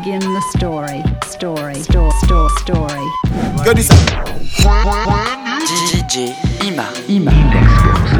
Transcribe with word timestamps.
Now 0.00 0.04
begin 0.04 0.20
the 0.20 0.40
story. 0.56 1.02
Story. 1.26 1.74
Store. 1.74 2.10
Store. 2.24 2.48
Story. 2.60 3.06
Go 3.64 3.74
do 3.74 3.82
something. 3.82 4.16
DJ 5.88 6.34
Ima. 6.64 6.88
Ima. 7.06 7.30
New 7.30 8.19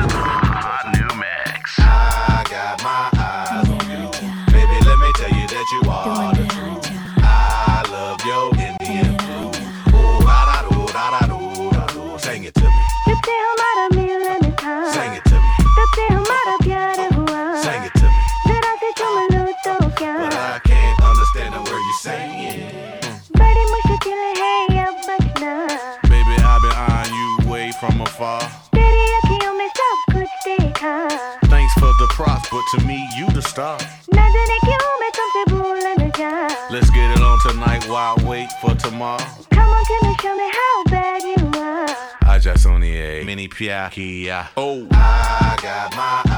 mini 43.60 43.68
piakia. 43.68 44.46
Oh, 44.56 44.86
I 44.90 45.56
got 45.62 45.94
my 45.96 46.29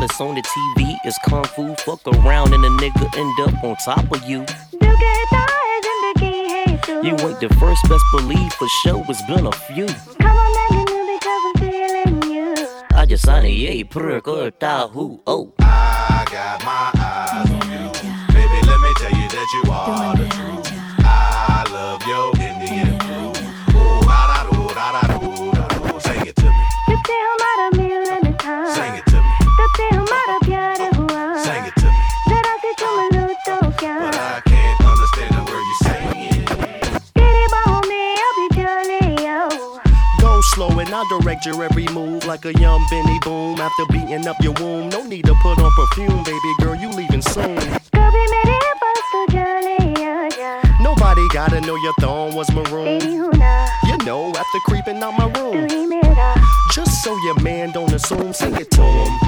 that's 0.00 0.20
on 0.20 0.34
the 0.34 0.42
TV 0.42 0.96
is 1.04 1.16
kung 1.24 1.44
fu. 1.44 1.74
Fuck 1.76 2.06
around 2.06 2.52
and 2.54 2.64
a 2.64 2.68
nigga 2.68 3.06
end 3.16 3.40
up 3.40 3.64
on 3.64 3.76
top 3.76 4.10
of 4.12 4.22
you. 4.28 4.44
You 7.02 7.12
ain't 7.12 7.40
the 7.40 7.48
first, 7.60 7.82
best 7.88 8.04
believe 8.12 8.52
for 8.54 8.68
sure. 8.82 9.04
It's 9.08 9.22
been 9.26 9.46
a 9.46 9.52
few. 9.52 9.86
Come 10.18 10.36
on, 10.36 10.88
you 10.88 11.18
because 11.20 11.42
I'm 11.46 11.54
feeling 11.54 12.22
you. 12.32 12.54
I 12.94 13.06
just 13.06 13.24
signed 13.24 13.46
a 13.46 13.50
yay, 13.50 13.84
prick, 13.84 14.26
or 14.28 14.50
oh. 14.62 15.52
I 15.60 16.26
got 16.30 16.64
my 16.64 16.90
eyes 16.98 17.50
on 17.50 17.70
you. 17.70 17.86
Baby, 18.34 18.66
let 18.66 18.80
me 18.80 18.92
tell 18.98 19.14
you 19.20 19.28
that 19.28 19.48
you 19.54 19.70
are 19.70 20.16
the 20.16 20.28
truth. 20.28 20.65
understand 35.22 36.16
slow 40.56 40.70
and 40.78 40.88
I 40.88 41.04
direct 41.10 41.44
your 41.44 41.62
every 41.64 41.86
move 41.88 42.24
like 42.24 42.44
a 42.44 42.52
young 42.54 42.84
Benny 42.90 43.18
Boom. 43.20 43.60
After 43.60 43.84
beating 43.92 44.26
up 44.26 44.36
your 44.40 44.52
womb, 44.54 44.88
no 44.88 45.04
need 45.04 45.26
to 45.26 45.34
put 45.42 45.58
on 45.58 45.70
perfume, 45.74 46.22
baby 46.24 46.52
girl, 46.60 46.74
you 46.74 46.88
leaving 46.90 47.22
soon. 47.22 47.56
Nobody 50.80 51.26
gotta 51.32 51.60
know 51.60 51.76
your 51.76 51.94
thong 52.00 52.34
was 52.34 52.50
maroon. 52.52 53.00
You 53.86 53.98
know, 54.04 54.32
after 54.34 54.58
creeping 54.66 55.02
out 55.02 55.12
my 55.18 55.26
room. 55.38 55.68
Just 56.72 57.02
so 57.02 57.16
your 57.24 57.38
man 57.40 57.72
don't 57.72 57.92
assume, 57.92 58.32
sing 58.32 58.54
it 58.54 58.70
to 58.72 58.82
him. 58.82 59.18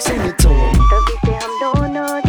Sing 0.00 0.20
it 0.20 0.38
to 0.38 0.48
him. 0.48 2.23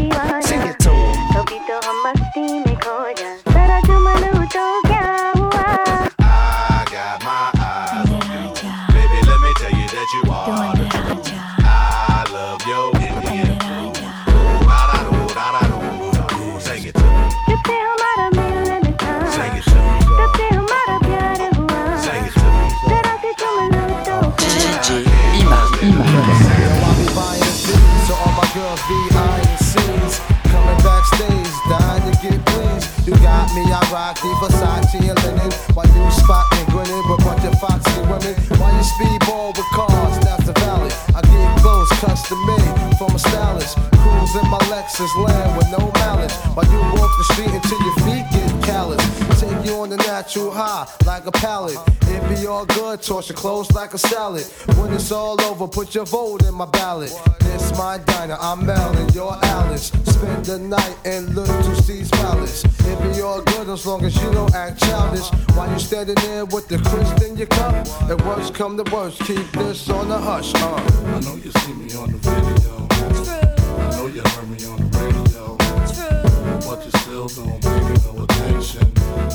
Got 33.96 34.24
me, 34.24 34.30
I 34.30 34.44
rock 34.44 34.52
the 34.52 34.56
Versace 34.56 35.10
and 35.10 35.20
linen. 35.24 35.52
While 35.74 35.88
you 35.88 36.12
spotting, 36.12 36.66
grinning 36.68 37.04
with 37.08 37.22
a 37.22 37.24
bunch 37.24 37.44
of 37.46 37.56
foxy 37.60 38.02
women. 38.02 38.36
While 38.60 38.74
you 38.76 38.84
speedball 38.84 39.56
with 39.56 39.70
cars, 39.72 40.20
that's 40.20 40.46
the 40.46 40.54
valley. 40.54 40.92
I 41.16 41.22
get 41.22 41.62
clothes 41.62 41.92
custom 42.04 42.40
made 42.46 42.98
from 42.98 43.16
a 43.16 43.20
stylist. 43.20 43.78
Cruise 43.96 44.36
in 44.36 44.48
my 44.52 44.60
Lexus 44.72 45.14
land 45.24 45.58
with 45.58 45.70
no 45.72 45.92
mileage. 45.96 46.36
While 46.56 46.68
you 46.68 46.80
walk 47.00 47.12
the 47.18 47.26
street 47.34 47.54
until 47.56 47.80
your 47.88 47.96
feet 48.06 48.25
on 49.86 49.92
the 49.92 49.98
natural 49.98 50.50
high 50.50 50.88
like 51.06 51.28
a 51.28 51.32
pallet. 51.32 51.78
It 52.08 52.22
be 52.28 52.48
all 52.48 52.66
good, 52.66 53.04
toss 53.04 53.30
your 53.30 53.38
clothes 53.38 53.72
like 53.74 53.94
a 53.94 54.00
salad. 54.00 54.46
When 54.78 54.92
it's 54.92 55.12
all 55.12 55.40
over, 55.44 55.68
put 55.68 55.94
your 55.94 56.06
vote 56.06 56.42
in 56.44 56.56
my 56.56 56.66
ballot. 56.66 57.14
This 57.42 57.72
my 57.78 58.00
diner, 58.00 58.38
I'm 58.40 58.66
mel 58.66 58.94
Melon, 58.94 59.14
your 59.14 59.38
Alice. 59.46 59.92
Spend 60.06 60.46
the 60.46 60.58
night 60.58 60.98
in 61.06 61.36
Little 61.36 61.76
Cease's 61.76 62.10
Palace. 62.10 62.64
It 62.64 63.14
be 63.14 63.22
all 63.22 63.44
good 63.44 63.70
as 63.70 63.86
long 63.86 64.04
as 64.06 64.16
you 64.24 64.32
don't 64.32 64.56
act 64.56 64.82
childish. 64.82 65.30
While 65.56 65.72
you 65.72 65.78
standing 65.78 66.16
there 66.16 66.46
with 66.46 66.68
the 66.68 66.80
crisp 66.80 67.22
in 67.22 67.38
your 67.38 67.48
cup, 67.48 67.76
and 68.10 68.20
worst 68.22 68.56
come 68.56 68.84
to 68.84 68.92
worst, 68.92 69.20
keep 69.20 69.52
this 69.52 69.88
on 69.92 70.10
the 70.10 70.18
hush. 70.18 70.52
Uh. 70.56 70.76
I 71.16 71.20
know 71.20 71.36
you 71.36 71.52
see 71.62 71.74
me 71.74 71.94
on 71.94 72.12
the 72.12 72.18
video. 72.18 72.88
I 73.84 73.90
know 73.98 74.08
you 74.08 74.22
heard 74.22 74.50
me 74.50 74.66
on 74.66 74.78
the 74.82 74.98
radio. 74.98 75.58
True. 75.94 76.70
But 76.70 76.84
you 76.86 76.92
still 77.02 77.28
don't 77.28 77.85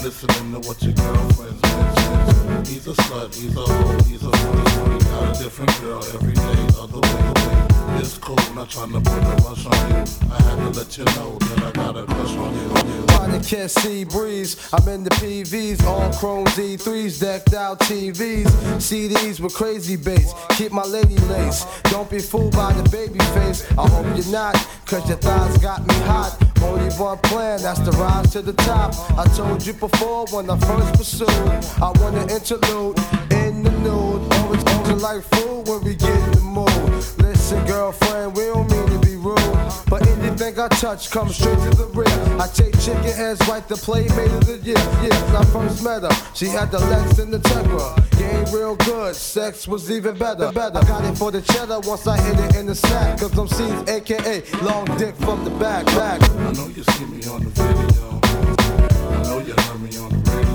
Listening 0.04 0.52
to 0.52 0.68
what 0.68 0.82
your 0.82 0.92
girlfriends 0.94 1.62
mention. 1.62 2.64
He's 2.64 2.86
a 2.86 2.92
slut, 2.92 3.34
he's 3.34 3.56
a 3.56 3.60
hoe, 3.60 4.02
he's 4.04 4.22
a 4.22 4.30
funny. 4.30 4.98
Got 5.00 5.36
a 5.36 5.42
different 5.42 5.80
girl 5.80 6.02
every 6.14 6.32
day, 6.32 6.60
other 6.78 7.00
way 7.00 7.20
away. 7.20 8.00
It's 8.00 8.16
cool, 8.16 8.36
not 8.54 8.70
trying 8.70 8.92
to 8.92 9.00
put 9.00 9.22
a 9.22 9.36
rush 9.44 9.66
on 9.66 9.90
you. 9.90 10.04
I 10.32 10.42
had 10.42 10.56
to 10.56 10.78
let 10.78 10.96
you 10.96 11.04
know 11.04 11.38
that 11.38 11.62
I 11.62 11.70
got 11.72 11.96
a 11.96 12.04
crush 12.06 12.36
on 12.36 12.54
you. 12.54 12.70
On 12.70 12.88
you. 12.88 13.04
Riding 13.18 13.42
can't 13.42 13.70
see 13.70 14.04
breeze. 14.04 14.56
I'm 14.72 14.88
in 14.88 15.04
the 15.04 15.10
PVs, 15.10 15.84
all 15.84 16.10
chrome 16.14 16.46
Z3s, 16.46 17.20
decked 17.20 17.52
out 17.52 17.80
TVs, 17.80 18.46
CDs 18.78 19.40
with 19.40 19.54
crazy 19.54 19.96
bass. 19.96 20.32
Keep 20.50 20.72
my 20.72 20.84
lady 20.84 21.18
lace. 21.28 21.66
Don't 21.84 22.08
be 22.08 22.20
fooled 22.20 22.52
by 22.52 22.72
the 22.72 22.88
baby 22.88 23.18
face. 23.34 23.70
I 23.72 23.88
hope 23.88 24.06
you're 24.16 24.32
not, 24.32 24.54
cause 24.86 25.06
your 25.08 25.18
thighs 25.18 25.58
got 25.58 25.86
me 25.86 25.94
hot. 26.06 26.49
Only 26.70 26.94
one 26.94 27.18
plan, 27.18 27.60
that's 27.62 27.80
the 27.80 27.90
rise 27.92 28.30
to 28.32 28.42
the 28.42 28.52
top. 28.52 28.94
I 29.18 29.24
told 29.34 29.66
you 29.66 29.72
before 29.72 30.26
when 30.30 30.48
I 30.48 30.56
first 30.58 30.94
pursued. 30.94 31.28
I 31.82 31.90
want 32.00 32.14
to 32.14 32.34
interlude 32.34 32.96
in 33.32 33.64
the 33.64 33.72
nude. 33.82 34.32
Always, 34.34 34.64
always 34.64 35.02
like 35.02 35.22
food 35.24 35.66
when 35.66 35.82
we 35.82 35.96
get 35.96 36.16
in 36.26 36.30
the 36.30 36.40
mood. 36.40 36.70
Listen, 37.18 37.39
girlfriend, 37.66 38.36
we 38.36 38.44
don't 38.44 38.70
mean 38.70 38.86
to 38.86 38.98
be 38.98 39.16
rude. 39.16 39.38
But 39.88 40.06
anything 40.06 40.58
I 40.58 40.68
touch 40.68 41.10
comes 41.10 41.36
straight 41.36 41.58
to 41.58 41.70
the 41.70 41.86
rear. 41.86 42.06
I 42.38 42.46
take 42.46 42.78
chicken 42.80 43.02
heads 43.02 43.40
right 43.48 43.66
to 43.68 43.76
playmate 43.76 44.30
of 44.32 44.46
the 44.46 44.58
year. 44.58 44.76
Yeah, 45.02 45.38
I 45.38 45.44
first 45.46 45.82
met 45.82 46.02
her, 46.02 46.34
she 46.34 46.46
had 46.46 46.70
the 46.70 46.78
legs 46.78 47.18
and 47.18 47.32
the 47.32 47.38
Tegra. 47.38 47.96
Game 48.18 48.44
real 48.54 48.76
good, 48.76 49.16
sex 49.16 49.66
was 49.66 49.90
even 49.90 50.16
better. 50.16 50.52
better. 50.52 50.78
I 50.78 50.84
got 50.84 51.04
it 51.04 51.16
for 51.16 51.30
the 51.30 51.42
cheddar 51.42 51.80
once 51.80 52.06
I 52.06 52.20
hit 52.20 52.38
it 52.38 52.56
in 52.56 52.66
the 52.66 52.74
sack. 52.74 53.18
Cause 53.18 53.36
I'm 53.36 53.48
Cease 53.48 53.88
aka 53.88 54.42
long 54.62 54.84
dick 54.96 55.16
from 55.16 55.44
the 55.44 55.50
back, 55.50 55.86
back. 55.86 56.22
I 56.22 56.52
know 56.52 56.68
you 56.68 56.84
see 56.84 57.04
me 57.06 57.24
on 57.26 57.42
the 57.44 57.50
video. 57.50 58.20
I 59.10 59.22
know 59.24 59.38
you 59.38 59.54
heard 59.54 59.80
me 59.80 59.96
on 59.98 60.10
the 60.10 60.30
radio. 60.30 60.49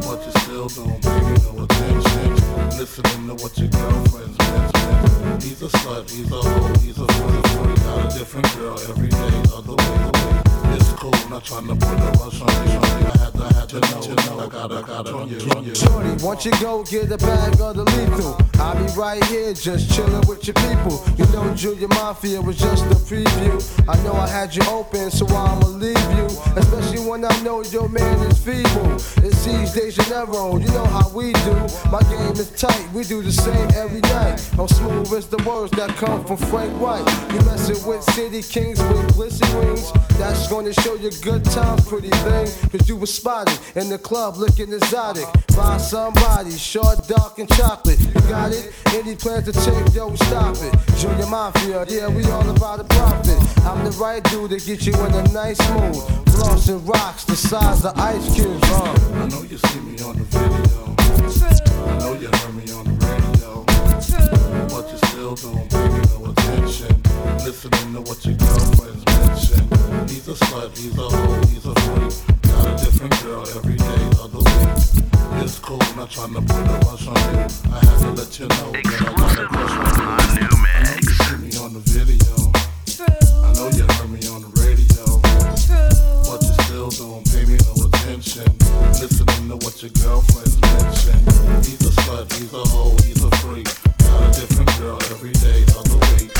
But 0.00 0.24
you 0.24 0.32
still 0.42 0.68
don't 0.68 1.02
pay 1.02 1.20
no 1.42 1.64
attention. 1.64 2.78
Listening 2.78 3.26
to 3.28 3.34
what 3.42 3.58
your 3.58 3.68
girlfriends 3.68 4.38
mention. 4.38 5.40
He's 5.40 5.62
a 5.62 5.68
slut, 5.68 6.10
he's 6.10 6.30
a 6.30 6.36
hoe, 6.36 6.74
he's 6.80 6.98
a 6.98 7.06
funny 7.06 7.42
funny. 7.48 7.74
Got 7.76 8.14
a 8.14 8.18
different 8.18 8.56
girl 8.56 8.78
every 8.78 9.08
day, 9.08 9.42
other 9.54 9.74
way 9.74 10.02
away. 10.04 10.37
It's 10.78 10.92
cool, 10.92 11.10
not 11.28 11.44
trying 11.44 11.66
to 11.66 11.74
put 11.74 11.98
a 11.98 12.10
rush 12.22 12.40
on 12.40 12.68
you. 12.70 12.78
I 12.78 13.18
had 13.18 13.32
to, 13.32 13.54
had 13.54 13.68
to 13.70 13.80
know, 13.80 14.00
to 14.00 14.14
know. 14.14 14.38
I 14.38 14.48
gotta, 14.48 14.82
gotta 14.86 15.12
on 15.12 15.28
you, 15.28 16.24
once 16.24 16.44
you 16.44 16.52
go 16.60 16.84
get 16.84 17.10
a 17.10 17.18
bag 17.18 17.60
of 17.60 17.74
the 17.74 17.84
lethal, 17.84 18.38
I'll 18.60 18.76
be 18.76 18.92
right 18.92 19.22
here 19.24 19.52
just 19.54 19.92
chilling 19.92 20.26
with 20.28 20.46
your 20.46 20.54
people. 20.54 21.02
You 21.16 21.26
know, 21.32 21.52
Junior 21.54 21.88
Mafia 21.88 22.40
was 22.40 22.58
just 22.58 22.84
a 22.86 22.94
preview. 23.10 23.58
I 23.88 24.00
know 24.04 24.12
I 24.12 24.28
had 24.28 24.54
you 24.54 24.62
open, 24.68 25.10
so 25.10 25.26
I'ma 25.26 25.66
leave 25.66 25.98
you. 26.16 26.26
Especially 26.56 27.00
when 27.00 27.24
I 27.24 27.42
know 27.42 27.62
your 27.64 27.88
man 27.88 28.18
is 28.28 28.38
feeble. 28.38 28.94
It's 29.26 29.44
these 29.44 29.72
days 29.72 29.96
you 29.96 30.04
never 30.10 30.32
you 30.58 30.68
know 30.68 30.86
how 30.86 31.08
we 31.10 31.32
do. 31.32 31.54
My 31.90 32.02
game 32.02 32.38
is 32.38 32.50
tight, 32.52 32.88
we 32.92 33.02
do 33.02 33.22
the 33.22 33.32
same 33.32 33.68
every 33.74 34.00
night. 34.02 34.38
I'm 34.58 34.68
smooth 34.68 35.12
as 35.12 35.26
the 35.26 35.42
words 35.42 35.72
that 35.72 35.90
come 35.96 36.24
from 36.24 36.36
Frank 36.36 36.72
White. 36.80 37.06
You 37.32 37.40
messing 37.46 37.84
with 37.86 38.02
City 38.14 38.42
Kings 38.42 38.80
with 38.80 39.14
glisten 39.14 39.48
wings. 39.58 39.92
That's 40.18 40.48
gonna 40.48 40.67
show 40.72 40.94
you 40.94 41.10
good 41.22 41.44
times, 41.44 41.86
pretty 41.86 42.10
thing. 42.10 42.46
Cause 42.70 42.88
you 42.88 42.96
was 42.96 43.12
spotted 43.14 43.58
in 43.76 43.88
the 43.88 43.98
club 43.98 44.36
looking 44.36 44.72
exotic. 44.72 45.26
By 45.56 45.78
somebody, 45.78 46.52
short, 46.52 47.06
dark, 47.08 47.38
and 47.38 47.48
chocolate. 47.54 48.00
You 48.00 48.20
got 48.28 48.52
it? 48.52 48.72
Any 48.92 49.16
plans 49.16 49.44
to 49.46 49.52
take, 49.52 49.94
yo, 49.94 50.14
stop 50.16 50.56
it. 50.58 50.74
Junior 50.98 51.26
Mafia, 51.26 51.84
yeah, 51.88 52.08
we 52.08 52.24
all 52.24 52.48
about 52.48 52.78
the 52.78 52.84
profit. 52.84 53.38
I'm 53.64 53.84
the 53.84 53.90
right 53.92 54.22
dude 54.24 54.50
to 54.50 54.58
get 54.58 54.86
you 54.86 54.94
in 54.94 55.14
a 55.14 55.22
nice 55.32 55.60
mood. 55.70 55.94
Flossing 56.34 56.86
rocks 56.88 57.24
the 57.24 57.36
size 57.36 57.84
of 57.84 57.98
ice 57.98 58.34
cubes, 58.34 58.60
huh? 58.64 59.22
I 59.22 59.28
know 59.28 59.42
you 59.42 59.58
see 59.58 59.80
me 59.80 60.00
on 60.02 60.16
the 60.16 60.24
video. 60.24 60.94
I 61.86 61.98
know 61.98 62.14
you 62.14 62.28
heard 62.28 62.54
me 62.54 62.72
on 62.72 62.84
the 62.84 63.06
radio. 63.06 63.67
But 63.98 64.86
you 64.92 64.98
still 65.08 65.34
don't 65.34 65.68
pay 65.68 65.88
me 65.88 66.00
no 66.14 66.30
attention. 66.30 67.02
Listening 67.42 67.94
to 67.94 68.00
what 68.02 68.24
your 68.24 68.36
girlfriends 68.36 69.04
mention. 69.04 69.66
He's 70.06 70.28
a 70.28 70.34
slut, 70.34 70.70
he's 70.78 70.96
a 70.96 71.08
he's 71.48 71.66
a. 71.66 71.74
Got 72.46 72.80
a 72.80 72.84
different 72.84 73.20
girl 73.24 73.42
every 73.56 73.74
day 73.74 74.02
the 74.30 74.38
week. 74.38 75.42
It's 75.42 75.58
not 75.96 76.10
trying 76.12 76.32
to 76.34 76.40
on. 77.08 77.16
I 77.74 77.80
to 78.02 78.10
let 78.12 78.38
you 78.38 78.46
know 78.46 78.70
on 81.58 81.74
the 81.74 81.82
video. 81.90 82.52
I 83.42 83.52
know 83.54 83.68
you 83.74 83.82
heard 83.82 84.10
me 84.10 84.22
on 84.28 84.42
the 84.42 84.50
radio. 84.62 85.18
But 86.22 86.40
you 86.44 86.54
still 86.62 86.90
don't 86.90 87.26
pay 87.26 87.44
me 87.46 87.58
no 87.66 87.72
attention. 87.72 87.87
Listening 88.06 89.48
to 89.48 89.56
what 89.64 89.82
your 89.82 89.90
girlfriends 90.02 90.60
mention. 90.60 91.18
He's 91.62 91.82
a 91.86 91.90
slut, 92.02 92.32
he's 92.34 92.52
a 92.52 92.64
hoe, 92.68 92.96
he's 93.04 93.24
a 93.24 93.30
freak. 93.38 93.66
Got 93.98 94.36
a 94.36 94.40
different 94.40 94.78
girl 94.78 94.98
every 95.10 95.32
day 95.32 95.62
of 95.62 95.84
the 95.84 95.98
week. 96.18 96.37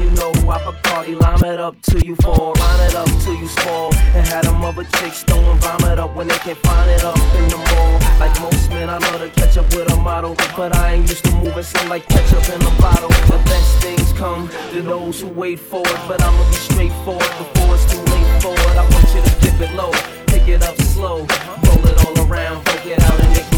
You 0.00 0.10
know 0.12 0.32
I 0.48 0.58
Bacardi 0.64 1.14
line 1.20 1.44
it 1.44 1.60
up 1.60 1.80
till 1.82 2.00
you 2.02 2.16
fall, 2.16 2.54
line 2.58 2.88
it 2.88 2.94
up 2.94 3.08
till 3.22 3.34
you 3.34 3.48
fall, 3.48 3.94
and 4.16 4.26
had 4.26 4.44
them 4.44 4.64
other 4.64 4.84
chicks 4.84 5.22
throwing 5.24 5.58
vomit 5.58 5.98
up 5.98 6.16
when 6.16 6.28
they 6.28 6.38
can't 6.38 6.58
find 6.58 6.90
it 6.90 7.04
up 7.04 7.16
in 7.38 7.48
the 7.48 7.56
mall. 7.56 7.92
Like 8.18 8.34
most 8.40 8.70
men, 8.70 8.88
I 8.88 8.98
love 8.98 9.20
to 9.20 9.28
catch 9.40 9.56
up 9.56 9.66
with 9.74 9.92
a 9.92 9.96
model, 9.96 10.34
but 10.56 10.74
I 10.76 10.94
ain't 10.94 11.08
used 11.08 11.24
to 11.24 11.32
moving 11.36 11.62
some 11.62 11.88
like 11.88 12.08
ketchup 12.08 12.48
in 12.48 12.60
a 12.60 12.72
bottle. 12.80 13.10
The 13.28 13.40
best 13.44 13.82
things 13.82 14.12
come 14.14 14.48
to 14.72 14.82
those 14.82 15.20
who 15.20 15.28
wait 15.28 15.60
for 15.60 15.80
it, 15.80 16.00
but 16.08 16.22
I'ma 16.22 16.48
be 16.50 16.56
straightforward 16.56 17.32
before 17.38 17.74
it's 17.74 17.86
too 17.92 18.02
late 18.12 18.42
for 18.42 18.54
it. 18.54 18.76
I 18.76 18.84
want 18.92 19.08
you 19.14 19.22
to 19.22 19.32
dip 19.40 19.60
it 19.60 19.74
low, 19.74 19.92
pick 20.26 20.48
it 20.48 20.62
up 20.62 20.76
slow, 20.82 21.18
roll 21.66 21.86
it 21.86 21.96
all 22.04 22.16
around, 22.26 22.64
break 22.64 22.86
it 22.86 23.00
out 23.02 23.20
and 23.20 23.32
make 23.32 23.49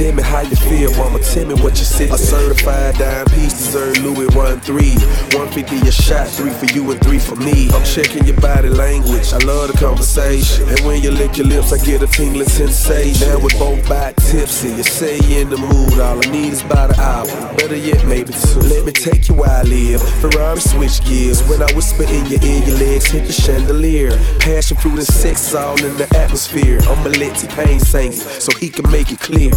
Tell 0.00 0.14
me 0.14 0.22
how 0.22 0.40
you 0.40 0.56
feel, 0.56 0.90
mama. 0.96 1.18
Tell 1.18 1.44
me 1.44 1.52
what 1.60 1.76
you 1.78 1.84
see. 1.84 2.08
A 2.08 2.16
certified 2.16 2.94
dime 2.94 3.26
piece, 3.36 3.52
dessert 3.52 3.98
Louis 3.98 4.34
one 4.34 4.58
three. 4.60 4.96
150 5.36 5.76
a 5.86 5.92
shot, 5.92 6.26
three 6.26 6.52
for 6.52 6.64
you 6.72 6.90
and 6.90 6.98
three 7.02 7.18
for 7.18 7.36
me. 7.36 7.68
I'm 7.68 7.84
checking 7.84 8.24
your 8.24 8.40
body 8.40 8.70
language. 8.70 9.30
I 9.34 9.38
love 9.44 9.70
the 9.70 9.76
conversation. 9.76 10.66
And 10.70 10.80
when 10.86 11.02
you 11.02 11.10
lick 11.10 11.36
your 11.36 11.48
lips, 11.48 11.74
I 11.74 11.84
get 11.84 12.00
a 12.00 12.06
tingling 12.06 12.48
sensation. 12.48 13.28
Now 13.28 13.40
we 13.40 13.52
both 13.58 13.86
back 13.90 14.16
tipsy. 14.16 14.68
You 14.68 14.84
say 14.84 15.18
you 15.20 15.40
in 15.42 15.50
the 15.50 15.58
mood. 15.58 16.00
All 16.00 16.16
I 16.16 16.30
need 16.32 16.54
is 16.54 16.62
about 16.62 16.94
an 16.96 17.00
hour. 17.00 17.26
Better 17.58 17.76
yet, 17.76 18.02
maybe 18.06 18.32
two. 18.32 18.60
Let 18.60 18.86
me 18.86 18.92
take 18.92 19.28
you 19.28 19.34
where 19.34 19.50
I 19.50 19.64
live. 19.64 20.00
Ferrari 20.22 20.60
switch 20.60 21.04
gears. 21.04 21.42
When 21.46 21.60
I 21.60 21.70
whisper 21.74 22.04
in 22.04 22.24
your 22.24 22.42
ear, 22.42 22.64
your 22.64 22.78
legs 22.78 23.04
hit 23.04 23.26
the 23.26 23.34
chandelier. 23.34 24.16
Passion 24.38 24.78
fruit 24.78 24.94
and 24.96 25.04
sex 25.04 25.54
all 25.54 25.76
in 25.84 25.94
the 25.98 26.08
atmosphere. 26.16 26.78
I'ma 26.88 27.10
let 27.20 27.36
T-Pain 27.36 27.78
sing 27.80 28.12
so 28.12 28.50
he 28.56 28.70
can 28.70 28.90
make 28.90 29.12
it 29.12 29.20
clear. 29.20 29.52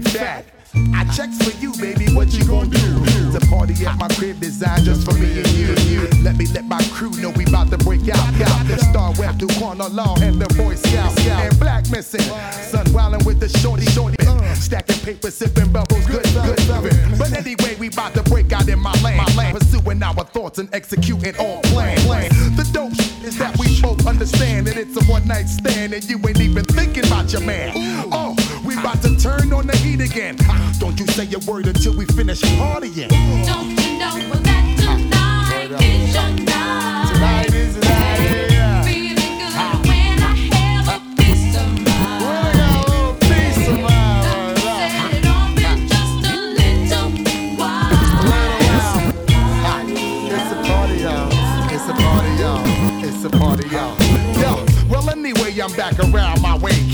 Feminine 0.00 0.02
fat. 0.10 0.44
I 0.94 1.04
checks 1.12 1.36
for 1.42 1.54
you, 1.60 1.72
baby. 1.76 2.14
What 2.14 2.32
you 2.32 2.46
gonna 2.46 2.70
do? 2.70 2.78
The 3.30 3.46
party 3.50 3.74
at 3.84 3.98
my 3.98 4.08
crib 4.08 4.40
designed 4.40 4.84
just 4.84 5.04
for 5.04 5.14
me 5.18 5.40
and 5.40 5.48
you. 5.52 6.08
Let 6.22 6.36
me 6.36 6.46
let 6.46 6.64
my 6.64 6.82
crew 6.94 7.10
know 7.20 7.30
we 7.30 7.44
about 7.44 7.70
to 7.70 7.78
break 7.78 8.08
out. 8.08 8.18
out. 8.18 8.80
Star 8.80 9.12
Web 9.18 9.38
Corner 9.58 9.88
Law 9.88 10.16
and 10.22 10.40
the 10.40 10.48
Boy 10.54 10.74
Scout. 10.76 11.18
And 11.20 11.58
Black 11.58 11.90
missing. 11.90 12.20
Sun 12.20 12.86
wildin' 12.86 13.26
with 13.26 13.38
the 13.40 13.48
shorty, 13.58 13.84
shorty. 13.86 14.16
Stacking 14.54 14.98
paper, 15.00 15.30
sipping 15.30 15.70
bubbles, 15.72 16.06
good, 16.06 16.22
good 16.22 16.68
loving. 16.68 17.18
But 17.18 17.32
anyway, 17.32 17.74
we 17.78 17.88
about 17.88 18.14
to 18.14 18.22
break 18.22 18.52
out 18.52 18.68
in 18.68 18.78
my 18.78 18.92
land. 19.02 19.18
My 19.18 19.34
land. 19.34 19.58
Pursuing 19.58 20.02
our 20.02 20.24
thoughts 20.24 20.58
and 20.58 20.72
executing 20.74 21.36
all 21.36 21.60
plan. 21.62 21.98
plan. 21.98 22.28
The 22.56 22.68
dope 22.72 22.92
is 23.24 23.36
that 23.38 23.58
we 23.58 23.80
both 23.82 24.06
understand 24.06 24.68
that 24.68 24.76
it's 24.76 24.96
a 24.96 25.04
one 25.10 25.26
night 25.26 25.48
stand 25.48 25.92
and 25.92 26.04
you 26.04 26.16
ain't 26.26 26.40
even 26.40 26.64
thinking 26.64 27.04
about 27.06 27.32
your 27.32 27.42
man. 27.42 27.72
Oh, 28.12 28.34
on 29.62 29.68
the 29.68 29.76
heat 29.76 30.00
again. 30.00 30.36
Ah, 30.48 30.72
don't 30.80 30.98
you 30.98 31.06
say 31.06 31.28
a 31.32 31.38
word 31.50 31.66
until 31.68 31.94
we 31.94 32.04
finish 32.06 32.40
partying. 32.58 33.61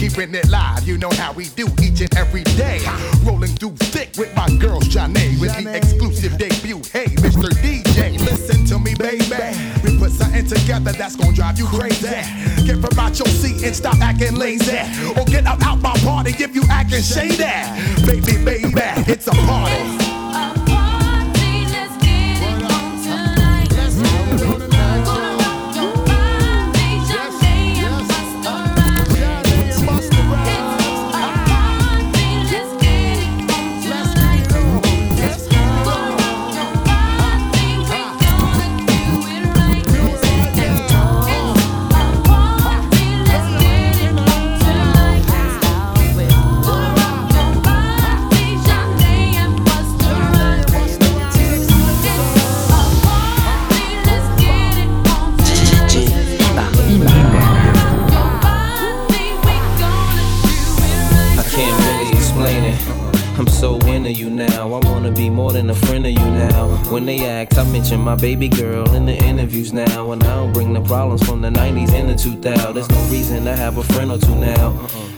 Keeping 0.09 0.35
it 0.35 0.49
live. 0.49 0.87
You 0.87 0.99
know 0.99 1.11
how 1.11 1.33
we 1.33 1.49
do 1.51 1.66
each 1.83 2.01
and 2.01 2.14
every 2.16 2.44
day. 2.44 2.81
Rolling 3.25 3.51
through 3.51 3.77
thick 3.77 4.11
with 4.16 4.35
my 4.35 4.49
girl, 4.57 4.81
Janae, 4.81 5.40
with 5.40 5.57
the 5.57 5.77
exclusive 5.77 6.38
debut. 6.38 6.81
Hey, 6.92 7.07
Mr. 7.16 7.51
DJ, 7.62 8.18
listen 8.18 8.64
to 8.66 8.79
me, 8.79 8.94
baby. 8.94 9.27
We 9.85 9.99
put 9.99 10.12
something 10.12 10.47
together 10.47 10.92
that's 10.92 11.16
gonna 11.16 11.33
drive 11.33 11.59
you 11.59 11.66
crazy. 11.66 12.09
Get 12.64 12.79
from 12.81 12.99
out 12.99 13.18
your 13.18 13.29
seat 13.29 13.62
and 13.64 13.75
stop 13.75 13.99
acting 14.01 14.37
lazy. 14.37 14.79
Or 15.18 15.25
get 15.25 15.47
up 15.47 15.64
out 15.66 15.81
my 15.81 15.97
party 15.99 16.31
if 16.31 16.55
you 16.55 16.62
acting 16.71 17.03
shady. 17.03 17.37
Baby, 18.07 18.44
baby, 18.44 18.73
it's 19.11 19.27
a 19.27 19.33
party. 19.33 20.18
When 66.90 67.05
they 67.05 67.27
act, 67.27 67.59
I 67.59 67.64
mention 67.64 68.01
my 68.01 68.14
baby 68.14 68.48
girl 68.48 68.94
in 68.94 69.05
the 69.05 69.12
interviews 69.12 69.74
now. 69.74 70.12
And 70.12 70.24
I 70.24 70.37
don't 70.37 70.55
bring 70.55 70.72
the 70.72 70.81
problems 70.81 71.22
from 71.22 71.42
the 71.42 71.51
90s 71.51 71.92
and 71.92 72.09
the 72.09 72.14
2000s. 72.14 72.74
There's 72.74 72.88
no 72.88 73.01
reason 73.11 73.44
to 73.44 73.55
have 73.55 73.77
a 73.77 73.83
friend 73.83 74.11
or 74.11 74.18
two 74.18 74.35
now. 74.35 75.18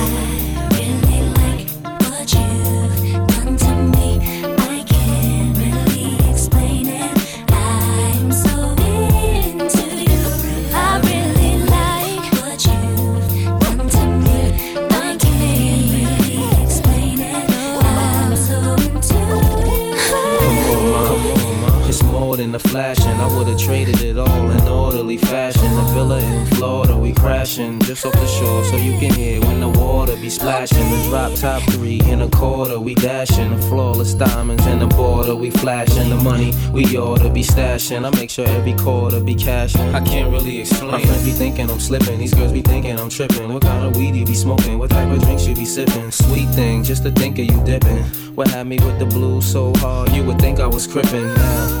Just 27.91 28.05
off 28.05 28.13
the 28.13 28.27
shore, 28.27 28.63
so 28.63 28.77
you 28.77 28.97
can 28.99 29.13
hear 29.13 29.41
when 29.41 29.59
the 29.59 29.67
water 29.67 30.15
be 30.15 30.29
splashing. 30.29 30.89
The 30.91 31.09
drop 31.09 31.33
top 31.33 31.61
three 31.73 31.99
in 32.05 32.21
a 32.21 32.29
quarter, 32.29 32.79
we 32.79 32.95
dashing. 32.95 33.53
The 33.53 33.61
flawless 33.63 34.13
diamonds 34.13 34.65
in 34.65 34.79
the 34.79 34.87
border, 34.87 35.35
we 35.35 35.51
flashing. 35.51 36.09
The 36.09 36.15
money 36.15 36.53
we 36.71 36.85
oughta 36.97 37.29
be 37.29 37.43
stashing. 37.43 38.05
I 38.05 38.17
make 38.17 38.29
sure 38.29 38.47
every 38.47 38.75
quarter 38.75 39.19
be 39.19 39.35
cashing. 39.35 39.93
I 39.93 39.99
can't 40.05 40.31
really 40.31 40.61
explain. 40.61 40.91
My 40.91 41.01
friends 41.01 41.25
be 41.25 41.31
thinking 41.31 41.69
I'm 41.69 41.81
slipping, 41.81 42.17
these 42.17 42.33
girls 42.33 42.53
be 42.53 42.61
thinking 42.61 42.97
I'm 42.97 43.09
tripping. 43.09 43.53
What 43.53 43.63
kind 43.63 43.85
of 43.85 43.97
weed 43.97 44.15
you 44.15 44.25
be 44.25 44.35
smoking? 44.35 44.79
What 44.79 44.91
type 44.91 45.11
of 45.11 45.21
drinks 45.23 45.45
you 45.45 45.53
be 45.53 45.65
sipping? 45.65 46.11
Sweet 46.11 46.47
thing, 46.55 46.85
just 46.85 47.03
to 47.03 47.11
think 47.11 47.39
of 47.39 47.45
you 47.45 47.61
dipping. 47.65 48.03
What 48.35 48.47
had 48.47 48.67
me 48.67 48.77
with 48.79 48.99
the 48.99 49.05
blues 49.05 49.51
so 49.51 49.73
hard, 49.77 50.13
you 50.13 50.23
would 50.23 50.39
think 50.39 50.61
I 50.61 50.67
was 50.67 50.87
crippin' 50.87 51.27
now. 51.33 51.80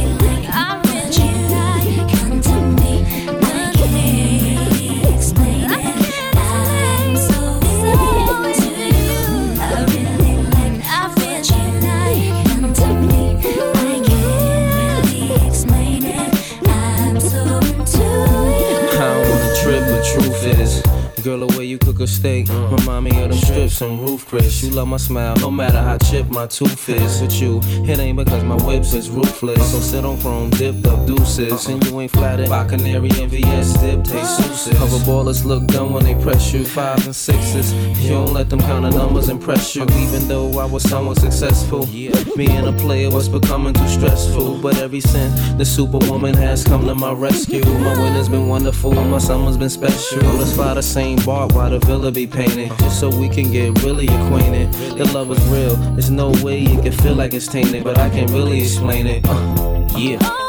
A 22.01 22.07
steak 22.07 22.47
remind 22.49 23.05
me 23.05 23.21
of 23.21 23.29
them 23.29 23.37
strips 23.37 23.81
and 23.81 23.99
roof 23.99 24.27
Chris. 24.27 24.63
You 24.63 24.71
love 24.71 24.87
my 24.87 24.97
smile, 24.97 25.35
no 25.37 25.51
matter 25.51 25.79
how 25.81 25.97
chipped 25.97 26.29
my 26.29 26.47
tooth 26.47 26.89
is. 26.89 27.21
With 27.21 27.41
you, 27.41 27.59
it 27.85 27.99
ain't 27.99 28.17
because 28.17 28.43
my 28.43 28.55
whips 28.65 28.93
is 28.93 29.09
ruthless. 29.09 29.71
So 29.71 29.79
sit 29.79 30.05
on 30.05 30.19
chrome, 30.19 30.49
dipped 30.51 30.85
up 30.87 31.05
deuces, 31.05 31.67
and 31.67 31.83
you 31.85 32.01
ain't 32.01 32.11
flattered 32.11 32.49
by 32.49 32.65
canary 32.65 33.09
and 33.19 33.29
VS 33.29 33.73
dip 33.79 34.03
taste 34.03 34.37
souses. 34.37 34.77
Cover 34.77 34.97
ballers 34.99 35.45
look 35.45 35.65
dumb 35.67 35.93
when 35.93 36.03
they 36.03 36.15
press 36.15 36.53
you 36.53 36.65
five 36.65 37.05
and 37.05 37.15
sixes. 37.15 37.73
You 38.01 38.09
don't 38.09 38.33
let 38.33 38.49
them 38.49 38.59
kind 38.59 38.85
of 38.85 38.93
numbers 38.93 39.29
impress 39.29 39.75
you. 39.75 39.83
Even 39.83 40.27
though 40.27 40.59
I 40.59 40.65
was 40.65 40.83
somewhat 40.83 41.17
successful, 41.19 41.85
being 41.85 42.67
a 42.67 42.73
player 42.73 43.09
was 43.09 43.29
becoming 43.29 43.73
too 43.73 43.87
stressful. 43.87 44.59
But 44.61 44.77
every 44.77 45.01
since 45.01 45.53
the 45.53 45.65
superwoman 45.65 46.35
has 46.35 46.63
come 46.63 46.85
to 46.87 46.95
my 46.95 47.13
rescue, 47.13 47.63
my 47.65 47.99
winter's 48.01 48.29
been 48.29 48.47
wonderful, 48.47 48.93
my 48.93 49.19
summer's 49.19 49.57
been 49.57 49.69
special. 49.69 50.21
Let's 50.39 50.53
fly 50.53 50.73
the 50.73 50.83
same 50.83 51.19
bar 51.25 51.47
while 51.49 51.69
the 51.69 51.79
villa 51.91 52.09
be 52.09 52.25
painted, 52.25 52.69
just 52.79 53.01
so 53.01 53.09
we 53.09 53.27
can 53.27 53.51
get 53.51 53.83
really 53.83 54.07
acquainted. 54.07 54.71
The 54.97 55.03
love 55.13 55.29
is 55.29 55.43
real, 55.49 55.75
there's 55.91 56.09
no 56.09 56.31
way 56.41 56.57
you 56.57 56.81
can 56.81 56.93
feel 56.93 57.15
like 57.15 57.33
it's 57.33 57.47
tainted, 57.47 57.83
but 57.83 57.97
I 57.97 58.09
can't 58.09 58.31
really 58.31 58.61
explain 58.61 59.07
it. 59.07 59.25
Uh, 59.27 59.89
yeah. 59.97 60.40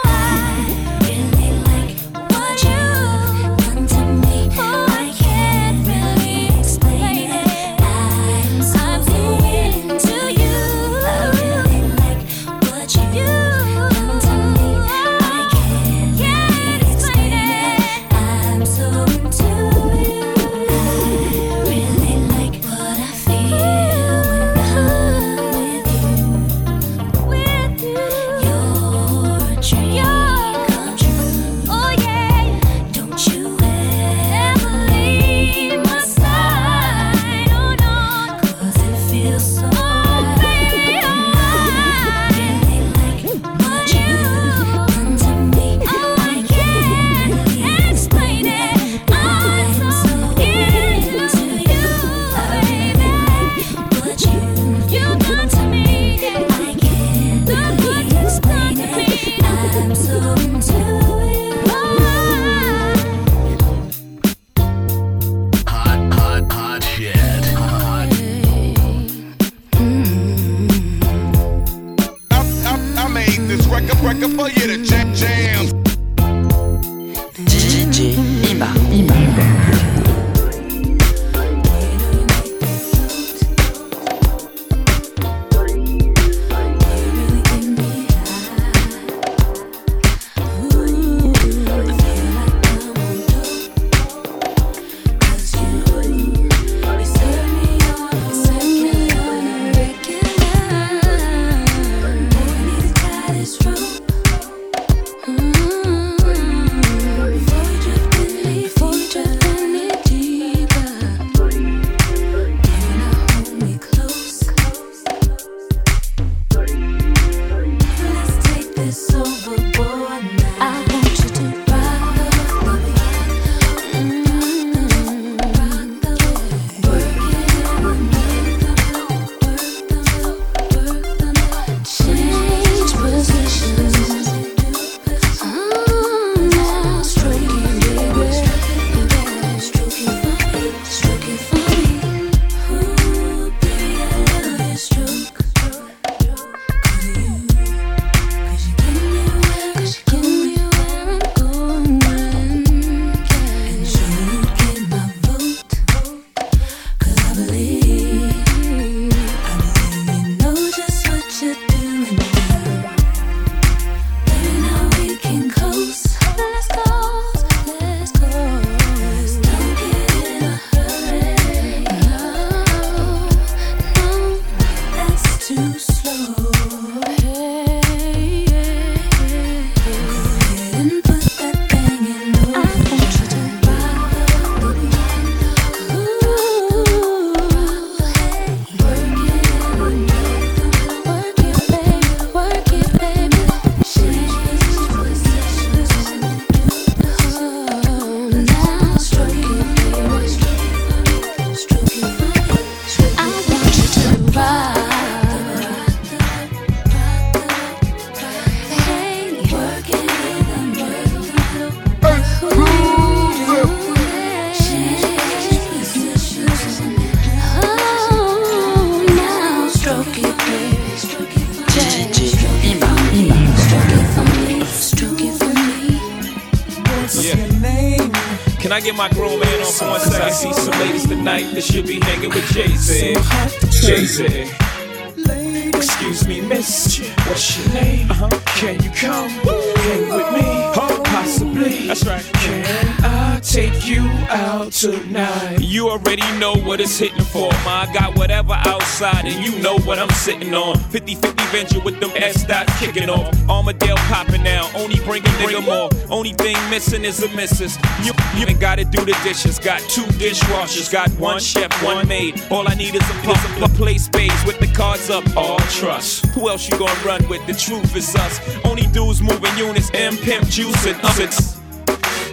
What 246.72 246.80
it's 246.80 246.98
hitting 246.98 247.22
for. 247.24 247.50
Ma, 247.66 247.84
I 247.84 247.92
got 247.92 248.16
whatever 248.16 248.54
outside, 248.54 249.26
and 249.26 249.44
you 249.44 249.60
know 249.60 249.76
what 249.80 249.98
I'm 249.98 250.08
sitting 250.08 250.54
on. 250.54 250.78
50 250.88 251.16
50 251.16 251.44
venture 251.52 251.80
with 251.80 252.00
them 252.00 252.10
S 252.16 252.46
dots 252.46 252.72
kicking 252.80 253.10
off. 253.10 253.28
Armadale 253.46 253.98
popping 254.08 254.42
now, 254.42 254.70
only 254.74 254.98
bringing 255.00 255.30
nigga 255.32 255.62
more. 255.62 255.90
Only 256.08 256.32
thing 256.32 256.56
missing 256.70 257.04
is 257.04 257.22
a 257.22 257.28
missus. 257.36 257.76
You, 258.02 258.12
you 258.38 258.46
ain't 258.46 258.58
gotta 258.58 258.86
do 258.86 259.04
the 259.04 259.12
dishes. 259.22 259.58
Got 259.58 259.80
two 259.80 260.06
dishwashers, 260.16 260.90
got 260.90 261.10
one 261.20 261.40
chef, 261.40 261.70
one 261.84 262.08
maid. 262.08 262.42
All 262.50 262.66
I 262.66 262.72
need 262.72 262.94
is 262.94 263.02
a 263.02 263.30
of 263.30 263.62
a 263.62 263.68
play 263.76 263.98
space 263.98 264.42
with 264.46 264.58
the 264.58 264.68
cards 264.68 265.10
up. 265.10 265.24
All 265.36 265.58
trust. 265.78 266.24
Who 266.28 266.48
else 266.48 266.70
you 266.70 266.78
gonna 266.78 266.98
run 267.04 267.28
with? 267.28 267.46
The 267.46 267.52
truth 267.52 267.94
is 267.94 268.16
us. 268.16 268.40
Only 268.64 268.86
dudes 268.86 269.20
moving 269.20 269.54
units, 269.58 269.90
M 269.92 270.16
pimp 270.16 270.48
juice 270.48 270.86
and 270.86 270.98
us. 271.04 271.51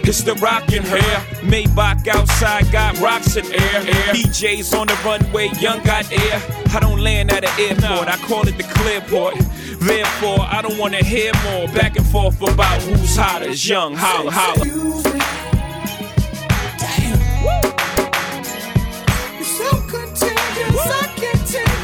It's 0.02 0.22
the 0.22 0.34
rockin' 0.34 0.82
hair. 0.82 1.20
Maybach 1.42 2.08
outside 2.08 2.70
got 2.72 2.98
rocks 3.00 3.36
in 3.36 3.44
air. 3.46 3.82
DJs 4.12 4.78
on 4.78 4.86
the 4.86 4.98
runway, 5.04 5.48
young 5.60 5.82
got 5.82 6.10
air. 6.12 6.42
I 6.72 6.80
don't 6.80 7.00
land 7.00 7.30
at 7.30 7.44
an 7.44 7.50
airport, 7.58 8.08
I 8.08 8.16
call 8.16 8.46
it 8.48 8.56
the 8.56 8.64
clearport. 8.64 9.34
Therefore, 9.80 10.40
I 10.40 10.62
don't 10.62 10.78
wanna 10.78 11.04
hear 11.04 11.32
more 11.44 11.68
back 11.68 11.96
and 11.96 12.06
forth 12.06 12.40
about 12.42 12.82
who's 12.82 13.16
hotter. 13.16 13.50
Young, 13.50 13.94
holla, 13.94 14.30
holla. 14.30 14.66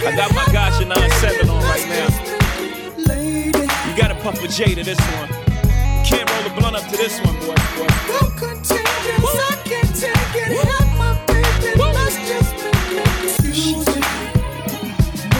I 0.06 0.14
got 0.14 0.32
my 0.34 0.44
Gotcha 0.52 0.84
9-7 0.84 1.50
on 1.50 1.62
right 1.64 1.88
now. 1.88 2.06
You 3.88 3.96
gotta 3.96 4.14
puff 4.16 4.42
a 4.42 4.48
J 4.48 4.74
to 4.74 4.84
this 4.84 5.00
one. 5.00 5.35
Can't 6.06 6.30
roll 6.30 6.42
the 6.44 6.50
blunt 6.60 6.76
up 6.76 6.84
to 6.90 6.96
this 6.96 7.20
one, 7.20 7.34
boy. 7.40 7.54
boy. 7.76 7.86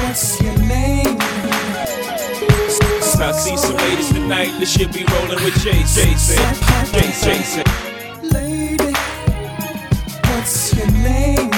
What's 0.03 0.41
your 0.43 0.59
name? 0.59 1.19
I 3.19 3.33
see 3.33 3.57
some 3.57 3.77
ladies 3.77 4.13
tonight 4.13 4.59
that 4.59 4.67
should 4.67 4.93
be 4.93 5.05
rolling 5.05 5.43
with 5.45 5.55
Jay 5.63 5.83
Jay. 5.87 6.15
Jay 6.93 7.11
Jay. 7.23 7.63
Lady, 8.23 8.93
what's 10.29 10.75
your 10.75 10.91
name? 10.91 11.51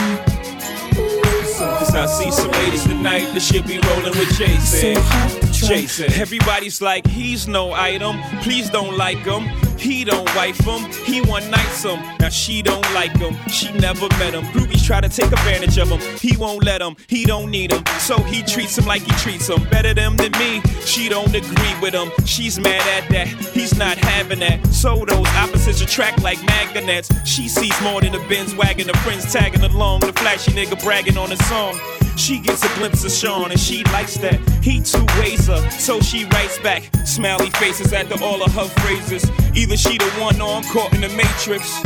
I 1.94 2.06
see 2.06 2.30
some 2.30 2.50
ladies 2.50 2.84
tonight 2.84 3.32
that 3.32 3.40
should 3.40 3.66
be 3.66 3.78
rolling 3.78 4.16
with 4.18 4.36
Jay. 4.36 4.56
Jay 4.94 5.47
said. 5.86 6.12
Everybody's 6.12 6.80
like, 6.80 7.06
he's 7.06 7.48
no 7.48 7.72
item. 7.72 8.20
Please 8.42 8.70
don't 8.70 8.96
like 8.96 9.18
him. 9.18 9.48
He 9.78 10.04
don't 10.04 10.28
wife 10.34 10.58
him. 10.58 10.90
He 11.04 11.20
one 11.20 11.48
nights 11.50 11.84
him. 11.84 12.00
Now 12.18 12.30
she 12.30 12.62
don't 12.62 12.84
like 12.94 13.16
him. 13.16 13.36
She 13.48 13.70
never 13.72 14.08
met 14.18 14.34
him. 14.34 14.44
Groupies 14.46 14.84
try 14.84 15.00
to 15.00 15.08
take 15.08 15.30
advantage 15.30 15.78
of 15.78 15.88
him. 15.88 16.00
He 16.18 16.36
won't 16.36 16.64
let 16.64 16.82
him. 16.82 16.96
He 17.06 17.24
don't 17.24 17.50
need 17.50 17.72
him. 17.72 17.84
So 18.00 18.18
he 18.18 18.42
treats 18.42 18.76
him 18.76 18.86
like 18.86 19.02
he 19.02 19.12
treats 19.12 19.48
him. 19.48 19.62
Better 19.70 19.94
them 19.94 20.16
than 20.16 20.32
me. 20.32 20.60
She 20.84 21.08
don't 21.08 21.34
agree 21.34 21.74
with 21.80 21.94
him. 21.94 22.10
She's 22.26 22.58
mad 22.58 22.82
at 23.02 23.08
that. 23.10 23.28
He's 23.54 23.76
not 23.76 23.98
having 23.98 24.40
that. 24.40 24.66
So 24.66 25.04
those 25.04 25.28
opposites 25.28 25.80
attract 25.80 26.22
like 26.22 26.42
magnets. 26.44 27.08
She 27.24 27.48
sees 27.48 27.80
more 27.82 28.00
than 28.00 28.14
a 28.14 28.28
Benz 28.28 28.54
wagon. 28.56 28.88
Her 28.88 28.98
friends 29.00 29.32
tagging 29.32 29.62
along. 29.62 30.00
The 30.00 30.12
flashy 30.12 30.50
nigga 30.52 30.82
bragging 30.82 31.16
on 31.16 31.30
the 31.30 31.36
song. 31.44 31.78
She 32.18 32.40
gets 32.40 32.64
a 32.64 32.68
glimpse 32.74 33.04
of 33.04 33.12
Sean 33.12 33.52
and 33.52 33.60
she 33.60 33.84
likes 33.84 34.16
that. 34.16 34.40
He 34.60 34.82
too 34.82 35.06
ways 35.20 35.46
her, 35.46 35.70
so 35.70 36.00
she 36.00 36.24
writes 36.26 36.58
back. 36.58 36.82
Smiley 37.06 37.48
faces 37.50 37.92
after 37.92 38.22
all 38.22 38.42
of 38.42 38.52
her 38.54 38.66
phrases. 38.82 39.24
Either 39.54 39.76
she 39.76 39.96
the 39.96 40.10
one 40.20 40.40
or 40.40 40.56
I'm 40.56 40.64
caught 40.64 40.92
in 40.94 41.00
the 41.00 41.08
matrix. 41.10 41.80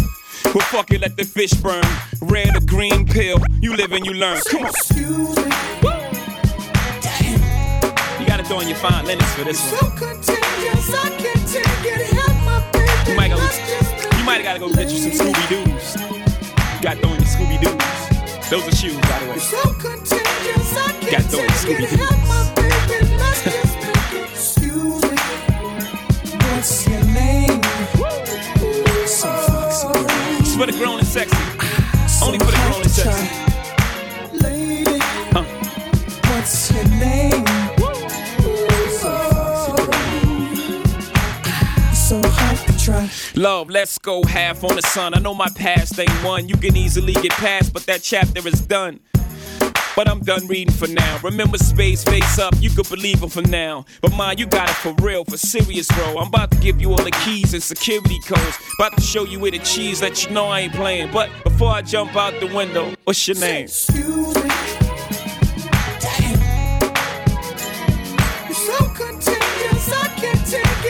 Well, 0.46 0.64
fuck 0.64 0.90
it, 0.90 1.02
let 1.02 1.18
the 1.18 1.24
fish 1.24 1.52
burn. 1.52 1.84
Red 2.22 2.56
or 2.56 2.60
green 2.66 3.06
pill, 3.06 3.38
you 3.60 3.76
live 3.76 3.92
and 3.92 4.06
you 4.06 4.14
learn. 4.14 4.40
Come 4.48 4.62
on. 4.62 4.68
excuse 4.68 5.36
me. 5.36 5.52
You 8.18 8.26
gotta 8.26 8.44
throw 8.44 8.60
in 8.60 8.68
your 8.68 8.78
fine 8.78 9.04
linens 9.04 9.32
for 9.34 9.44
this 9.44 9.60
one. 9.70 9.92
You 13.06 13.16
might, 13.16 13.28
go, 13.28 13.36
you 14.16 14.24
might 14.24 14.42
gotta 14.42 14.58
go 14.58 14.72
get 14.72 14.90
you 14.90 14.98
some 14.98 15.12
Scooby 15.12 15.48
Doo's. 15.50 15.96
You 16.76 16.82
gotta 16.82 17.00
throw 17.00 17.12
in 17.12 17.20
your 17.20 17.28
Scooby 17.28 17.60
Doo's. 17.60 18.01
Those 18.52 18.68
are 18.68 18.76
shoes, 18.76 18.96
by 18.96 19.18
the 19.20 19.30
way. 19.30 19.36
Got 21.10 21.22
throw 21.22 21.40
in 21.40 21.46
your 21.46 21.56
Scooby 21.56 21.86
Doo's. 21.88 22.12
What's 26.52 26.86
your 26.86 27.02
name? 27.14 27.62
So 29.06 29.28
foxy. 29.48 29.88
It's 30.40 30.54
for 30.54 30.66
the 30.66 30.72
grown 30.72 30.98
and 30.98 31.08
sexy. 31.08 31.34
Only 32.22 32.38
for 32.40 32.50
the 32.50 32.58
grown 32.68 32.82
and 32.82 32.90
sexy. 32.90 33.51
Love, 43.42 43.70
let's 43.70 43.98
go 43.98 44.22
half 44.22 44.62
on 44.62 44.76
the 44.76 44.82
sun. 44.82 45.14
I 45.14 45.18
know 45.18 45.34
my 45.34 45.48
past 45.56 45.98
ain't 45.98 46.08
one 46.24 46.48
you 46.48 46.56
can 46.56 46.76
easily 46.76 47.12
get 47.14 47.32
past, 47.32 47.72
but 47.72 47.84
that 47.86 48.00
chapter 48.00 48.46
is 48.46 48.60
done. 48.60 49.00
But 49.96 50.08
I'm 50.08 50.20
done 50.20 50.46
reading 50.46 50.72
for 50.72 50.86
now. 50.86 51.18
Remember 51.24 51.58
space 51.58 52.04
face 52.04 52.38
up, 52.38 52.54
you 52.60 52.70
could 52.70 52.88
believe 52.88 53.20
it 53.20 53.32
for 53.32 53.42
now. 53.42 53.84
But 54.00 54.12
mine, 54.12 54.38
you 54.38 54.46
got 54.46 54.70
it 54.70 54.76
for 54.76 54.94
real, 55.02 55.24
for 55.24 55.36
serious, 55.36 55.88
bro. 55.88 56.18
I'm 56.18 56.28
about 56.28 56.52
to 56.52 56.58
give 56.58 56.80
you 56.80 56.92
all 56.92 57.02
the 57.02 57.10
keys 57.24 57.52
and 57.52 57.60
security 57.60 58.20
codes. 58.20 58.58
About 58.78 58.96
to 58.96 59.02
show 59.02 59.24
you 59.24 59.40
where 59.40 59.50
the 59.50 59.58
cheese, 59.58 60.00
let 60.02 60.24
you 60.24 60.30
know 60.30 60.44
I 60.44 60.60
ain't 60.60 60.74
playing. 60.74 61.10
But 61.10 61.28
before 61.42 61.72
I 61.72 61.82
jump 61.82 62.14
out 62.14 62.38
the 62.38 62.46
window, 62.46 62.94
what's 63.02 63.26
your 63.26 63.38
name? 63.38 63.64
Excuse 63.64 64.36
me. 64.36 64.50
Damn. 65.98 66.80
You're 68.46 68.54
so 68.54 68.78
contagious, 68.94 69.92
I 69.92 70.06
can't 70.16 70.46
take 70.46 70.81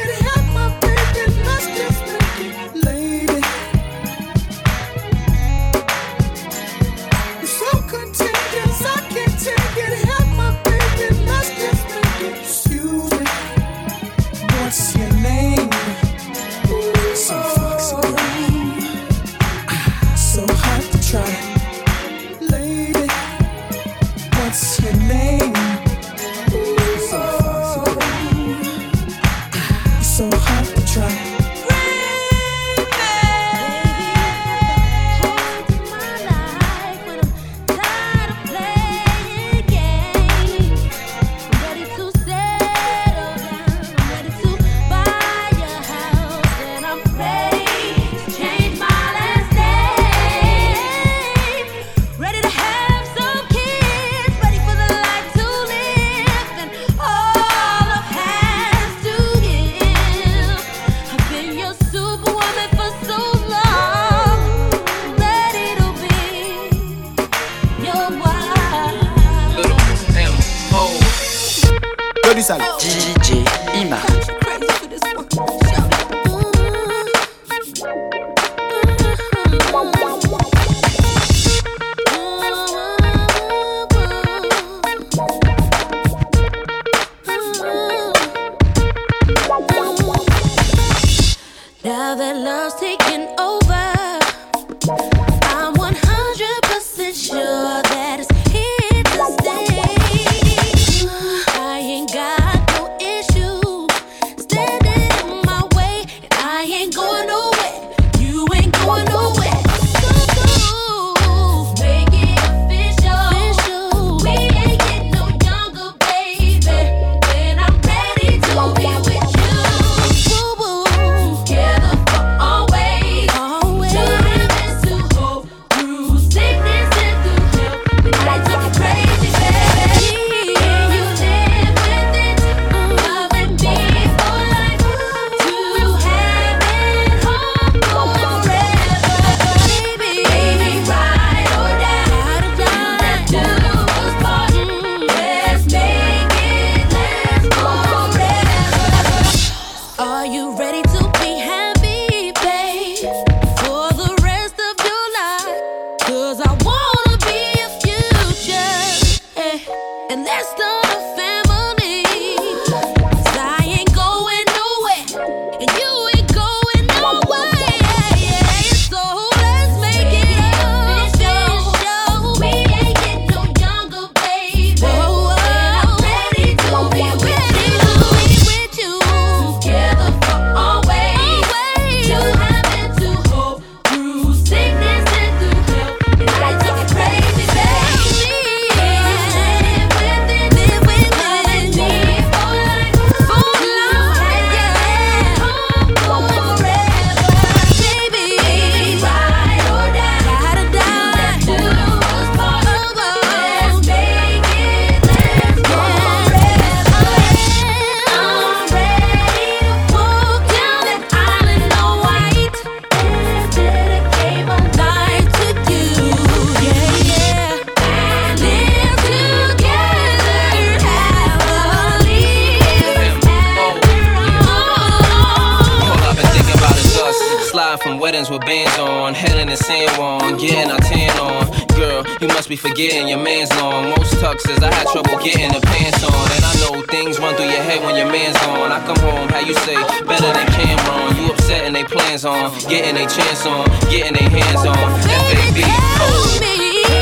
with 228.30 228.42
bands 228.42 228.78
on, 228.78 229.14
head 229.14 229.38
in 229.38 229.48
the 229.48 229.56
San 229.56 229.88
Juan, 229.98 230.36
getting 230.36 230.70
our 230.70 230.78
tan 230.78 231.10
on. 231.18 231.46
Girl, 231.78 232.04
you 232.20 232.28
must 232.28 232.48
be 232.48 232.56
forgetting 232.56 233.08
your 233.08 233.18
man's 233.18 233.50
long. 233.56 233.90
Most 233.90 234.14
tuxes, 234.14 234.62
I 234.62 234.72
had 234.72 234.86
trouble 234.88 235.18
getting 235.24 235.50
the 235.52 235.60
pants 235.60 236.04
on. 236.04 236.26
And 236.36 236.44
I 236.44 236.54
know 236.60 236.82
things 236.86 237.18
run 237.18 237.34
through 237.34 237.50
your 237.50 237.62
head 237.62 237.82
when 237.84 237.96
your 237.96 238.10
man's 238.10 238.36
on. 238.46 238.70
I 238.70 238.84
come 238.86 238.98
home, 238.98 239.28
how 239.28 239.40
you 239.40 239.54
say, 239.66 239.74
better 240.04 240.30
than 240.30 240.46
Cameron. 240.54 241.16
You 241.16 241.32
upset 241.32 241.64
and 241.64 241.74
they 241.74 241.84
plans 241.84 242.24
on, 242.24 242.52
getting 242.68 242.94
they 242.94 243.06
chance 243.06 243.46
on, 243.46 243.66
getting 243.90 244.14
they 244.14 244.28
hands 244.28 244.66
on. 244.66 244.76
FAB, 244.76 245.58
oh. 245.64 246.38
Joni 246.40 247.01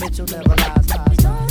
Mitchell 0.00 0.26
never 0.26 0.54
lies. 0.56 0.88
lies, 0.90 1.24
lies. 1.24 1.45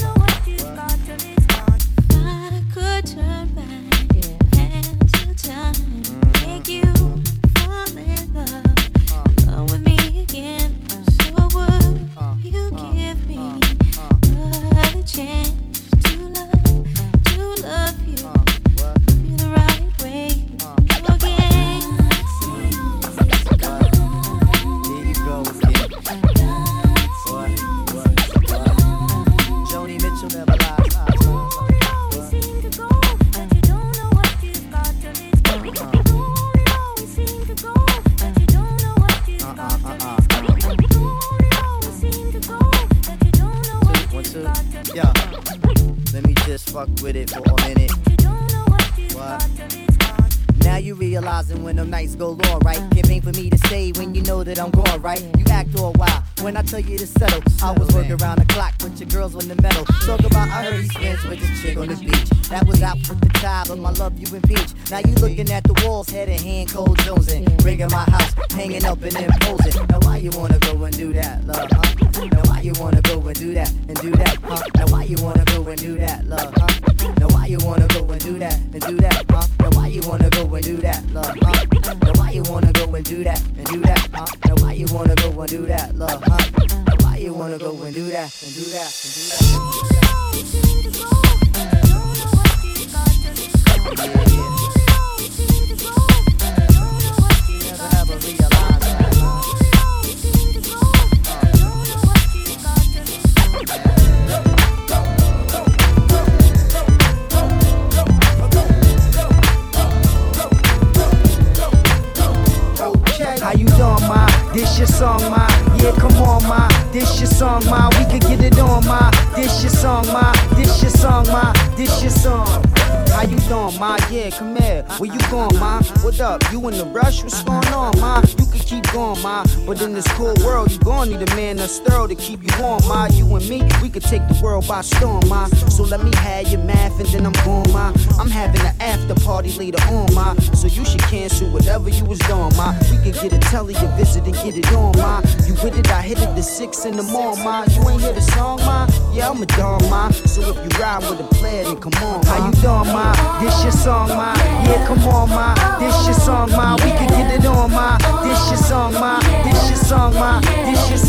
You 130.76 130.82
gon' 130.82 131.10
need 131.10 131.22
a 131.22 131.36
man 131.36 131.56
that's 131.56 131.80
thorough 131.80 132.08
to 132.08 132.16
keep 132.16 132.44
you 132.44 132.50
warm, 132.62 132.86
ma. 132.88 133.08
You 133.08 133.26
and 133.36 133.48
me, 133.48 133.64
we 133.82 133.90
could 133.90 134.04
take 134.04 134.28
the 134.28 134.40
world 134.44 134.68
by 134.68 134.82
storm, 134.82 135.28
ma. 135.28 135.48
So 135.70 135.84
let 135.84 136.04
me 136.04 136.12
have 136.18 136.48
your 136.50 136.62
math 136.62 137.00
and 137.00 137.08
then 137.10 137.26
I'm 137.26 137.46
going, 137.46 137.72
ma. 137.72 137.94
I'm 138.20 138.30
having 138.30 138.62
an 138.62 138.76
after 138.82 139.16
party 139.24 139.52
later 139.54 139.82
on, 139.88 140.14
ma. 140.14 140.34
So 140.54 140.68
you 140.68 140.84
should 140.86 141.02
cancel 141.04 141.50
whatever 141.52 141.90
you 141.90 142.04
was 142.06 142.20
doing, 142.20 142.56
ma. 142.58 142.76
We 142.92 142.98
could 142.98 143.22
get 143.22 143.34
a 143.34 143.40
telly 143.52 143.76
a 143.76 143.88
visit 143.96 144.26
and 144.26 144.36
get 144.36 144.58
it 144.58 144.72
on, 144.74 144.98
ma. 144.98 145.22
You 145.48 145.54
with 145.64 145.78
it, 145.80 145.90
I 145.92 146.02
hit 146.02 146.20
it 146.20 146.36
to 146.36 146.44
six 146.44 146.86
in 146.86 146.98
the 146.98 147.04
morning, 147.04 147.44
ma. 147.44 147.64
You 147.72 147.90
ain't 147.90 148.02
hear 148.02 148.14
the 148.14 148.22
song, 148.22 148.60
ma? 148.60 148.88
Yeah, 149.14 149.30
I'm 149.30 149.42
a 149.42 149.46
dog, 149.46 149.82
ma. 149.90 150.10
So 150.12 150.42
if 150.42 150.56
you 150.58 150.80
ride 150.80 151.04
with 151.10 151.22
a 151.22 151.28
player, 151.36 151.64
then 151.64 151.78
come 151.78 151.94
on, 152.04 152.20
ma. 152.26 152.36
How 152.36 152.46
you 152.48 152.54
doing, 152.62 152.92
ma? 152.94 153.40
This 153.40 153.64
your 153.64 153.72
song, 153.72 154.10
ma. 154.10 154.34
Yeah, 154.68 154.86
come 154.88 155.08
on, 155.08 155.30
ma. 155.30 155.80
This 155.80 156.06
your 156.06 156.16
song, 156.16 156.52
ma. 156.52 156.76
We 156.84 156.92
could 157.00 157.10
get 157.16 157.32
it 157.40 157.46
on, 157.46 157.72
ma. 157.72 157.98
This 158.24 158.50
your 158.50 158.58
song, 158.58 158.94
ma. 158.94 159.20
This 159.44 159.70
your 159.70 159.78
song, 159.78 160.14
ma. 160.16 160.42
This 160.66 160.90
It 160.90 161.06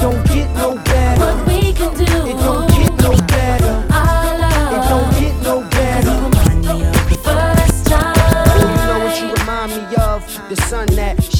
don't 0.00 0.24
get 0.28 0.48
no 0.56 0.76
better. 0.76 1.20
What 1.20 1.46
we 1.46 1.74
can 1.74 1.92
do. 1.94 2.04
It 2.04 2.38
don't 2.38 2.70
get 2.70 2.92
no 3.02 3.10
better. 3.26 3.84
Our 3.92 4.38
love. 4.38 4.72
It 4.72 4.88
don't 4.88 5.10
get 5.20 5.34
no 5.42 5.60
better. 5.68 6.10
Remind 6.10 6.64
me 6.64 6.84
of 6.86 7.08
the 7.10 7.18
first 7.18 7.84
time. 7.84 8.60
You 8.60 8.66
know 8.88 8.98
what 9.04 9.14
you 9.20 9.28
remind 9.34 9.72
me 9.72 9.82
of? 9.96 10.24
The 10.48 10.56
sun 10.62 10.86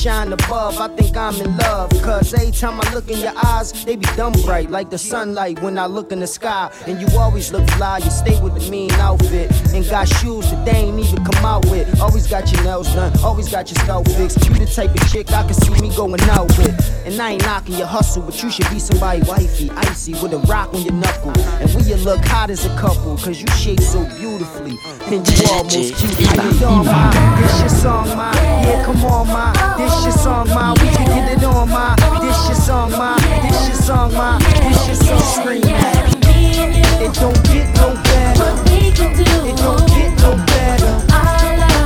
shine 0.05 0.35
above. 0.35 0.79
I 0.79 0.89
think 0.89 1.17
I'm 1.17 1.35
in 1.41 1.57
love. 1.57 1.89
Cause 2.03 2.35
every 2.35 2.51
time 2.51 2.79
I 2.79 2.93
look 2.93 3.09
in 3.09 3.21
your 3.21 3.33
eyes, 3.43 3.73
they 3.87 3.97
be 3.97 4.05
dumb 4.17 4.35
bright, 4.45 4.71
like 4.71 4.91
the 4.91 4.99
sunlight 4.99 5.63
when 5.63 5.79
I 5.79 5.87
look 5.87 6.13
in 6.13 6.21
the 6.21 6.27
sky. 6.27 6.71
And 6.87 7.01
you 7.01 7.09
always 7.19 7.51
look 7.53 7.67
fly, 7.71 7.99
you 7.99 8.11
stay 8.11 8.39
with 8.43 8.55
the 8.55 8.71
mean 8.71 8.93
outfit. 8.93 9.51
And 9.73 9.83
got 9.89 10.07
shoes 10.07 10.51
that 10.51 10.63
they 10.67 10.73
ain't 10.73 10.99
even 10.99 11.25
come 11.25 11.43
out 11.47 11.65
with. 11.71 11.89
Always 12.03 12.27
got 12.27 12.53
your 12.53 12.63
nails 12.65 12.93
done, 12.95 13.19
always 13.21 13.49
got 13.49 13.71
your 13.71 13.83
scalp 13.83 14.07
fixed. 14.09 14.47
You 14.47 14.55
the 14.55 14.67
type 14.67 14.91
of 14.91 15.11
chick 15.11 15.33
I 15.33 15.43
can 15.43 15.55
see 15.55 15.73
me 15.81 15.89
going 15.97 16.21
out 16.37 16.49
with. 16.59 16.77
And 17.07 17.19
I 17.19 17.33
ain't 17.33 17.43
knocking 17.45 17.77
your 17.77 17.87
hustle, 17.87 18.23
but 18.23 18.43
you 18.43 18.51
should 18.51 18.69
be 18.69 18.79
somebody 18.79 19.23
wifey, 19.23 19.71
icy, 19.71 20.13
with 20.21 20.35
a 20.35 20.39
rock 20.53 20.75
on 20.75 20.83
your 20.83 20.93
knuckle. 20.93 21.33
And 21.63 21.75
we 21.75 21.83
you 21.85 21.97
look 21.97 22.23
hot 22.27 22.51
as 22.51 22.67
a 22.67 22.77
couple, 22.77 23.17
cause 23.17 23.41
you 23.41 23.49
shake 23.57 23.81
so 23.81 24.05
beautifully. 24.19 24.77
And 25.07 25.27
you 25.27 25.49
almost 25.51 25.97
cute. 25.97 26.29
How 26.29 26.45
you 26.45 26.53
doing, 26.61 26.85
ma? 26.85 27.41
This 27.41 27.61
your 27.61 27.69
song, 27.71 28.09
ma? 28.09 28.33
Yeah, 28.35 28.85
come 28.85 29.03
on, 29.05 29.27
ma. 29.29 29.53
This 29.79 29.94
this 29.95 30.05
your 30.07 30.19
song, 30.25 30.49
ma. 30.49 30.75
We 30.81 30.89
can 30.89 31.07
get 31.07 31.39
it 31.39 31.45
on, 31.45 31.69
ma. 31.71 31.95
This 32.21 32.49
your 32.49 32.57
song, 32.57 32.91
ma. 32.93 33.17
This 33.43 33.69
your 33.69 33.77
song, 33.77 34.13
ma. 34.13 34.39
This 34.39 34.87
your 34.89 34.97
song, 34.97 35.21
scream. 35.21 35.63
It 35.63 37.13
don't 37.15 37.43
get 37.45 37.69
no 37.77 37.95
better. 38.03 38.51
It 38.75 38.95
don't 38.97 39.87
get 39.87 40.13
no 40.19 40.35
better. 40.51 40.93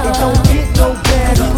It 0.09 0.15
don't 0.17 0.43
get 0.49 0.69
no 0.77 0.89
better. 1.05 1.49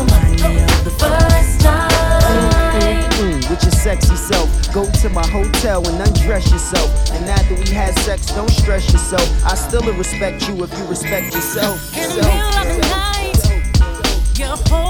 With 3.48 3.62
your 3.62 3.72
sexy 3.72 4.16
self. 4.16 4.48
Go 4.72 4.90
to 4.90 5.09
my 5.11 5.26
hotel 5.28 5.86
and 5.86 6.01
undress 6.01 6.51
yourself. 6.51 6.90
And 7.12 7.26
now 7.26 7.36
that 7.36 7.59
we 7.59 7.68
had 7.72 7.96
sex, 8.01 8.26
don't 8.26 8.51
stress 8.51 8.92
yourself. 8.92 9.28
I 9.44 9.55
still 9.55 9.82
respect 9.94 10.48
you 10.48 10.64
if 10.64 10.76
you 10.76 10.84
respect 10.86 11.32
yourself. 11.32 11.96
In 11.96 12.09
the 12.11 12.22
middle 12.22 12.59
of 12.59 12.66
the 12.66 12.78
night, 12.88 14.38
your 14.38 14.57
whole 14.68 14.89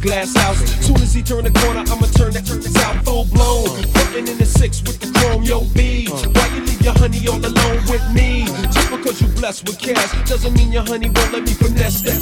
glass 0.00 0.36
house. 0.36 0.58
Soon 0.84 0.96
as 0.96 1.12
he 1.12 1.22
turn 1.22 1.44
the 1.44 1.50
corner, 1.50 1.80
I'ma 1.80 2.06
turn 2.14 2.32
that 2.32 2.46
turn 2.46 2.62
out 2.84 3.04
full 3.04 3.24
blown. 3.26 3.82
Putting 3.92 4.28
in 4.28 4.38
the 4.38 4.46
six 4.46 4.82
with 4.82 4.98
the 5.00 5.10
chrome, 5.18 5.42
yo 5.42 5.64
B. 5.74 6.08
Why 6.08 6.46
you 6.54 6.60
leave 6.62 6.82
your 6.82 6.94
honey 6.94 7.26
all 7.28 7.38
alone 7.38 7.82
with 7.90 8.04
me? 8.14 8.46
Just 8.70 8.90
because 8.90 9.20
you 9.20 9.28
blessed 9.38 9.66
with 9.66 9.78
cash 9.78 10.10
doesn't 10.28 10.54
mean 10.54 10.72
your 10.72 10.84
honey 10.84 11.10
won't 11.10 11.32
let 11.32 11.42
me 11.42 11.52
finesse 11.52 12.02
that 12.02 12.17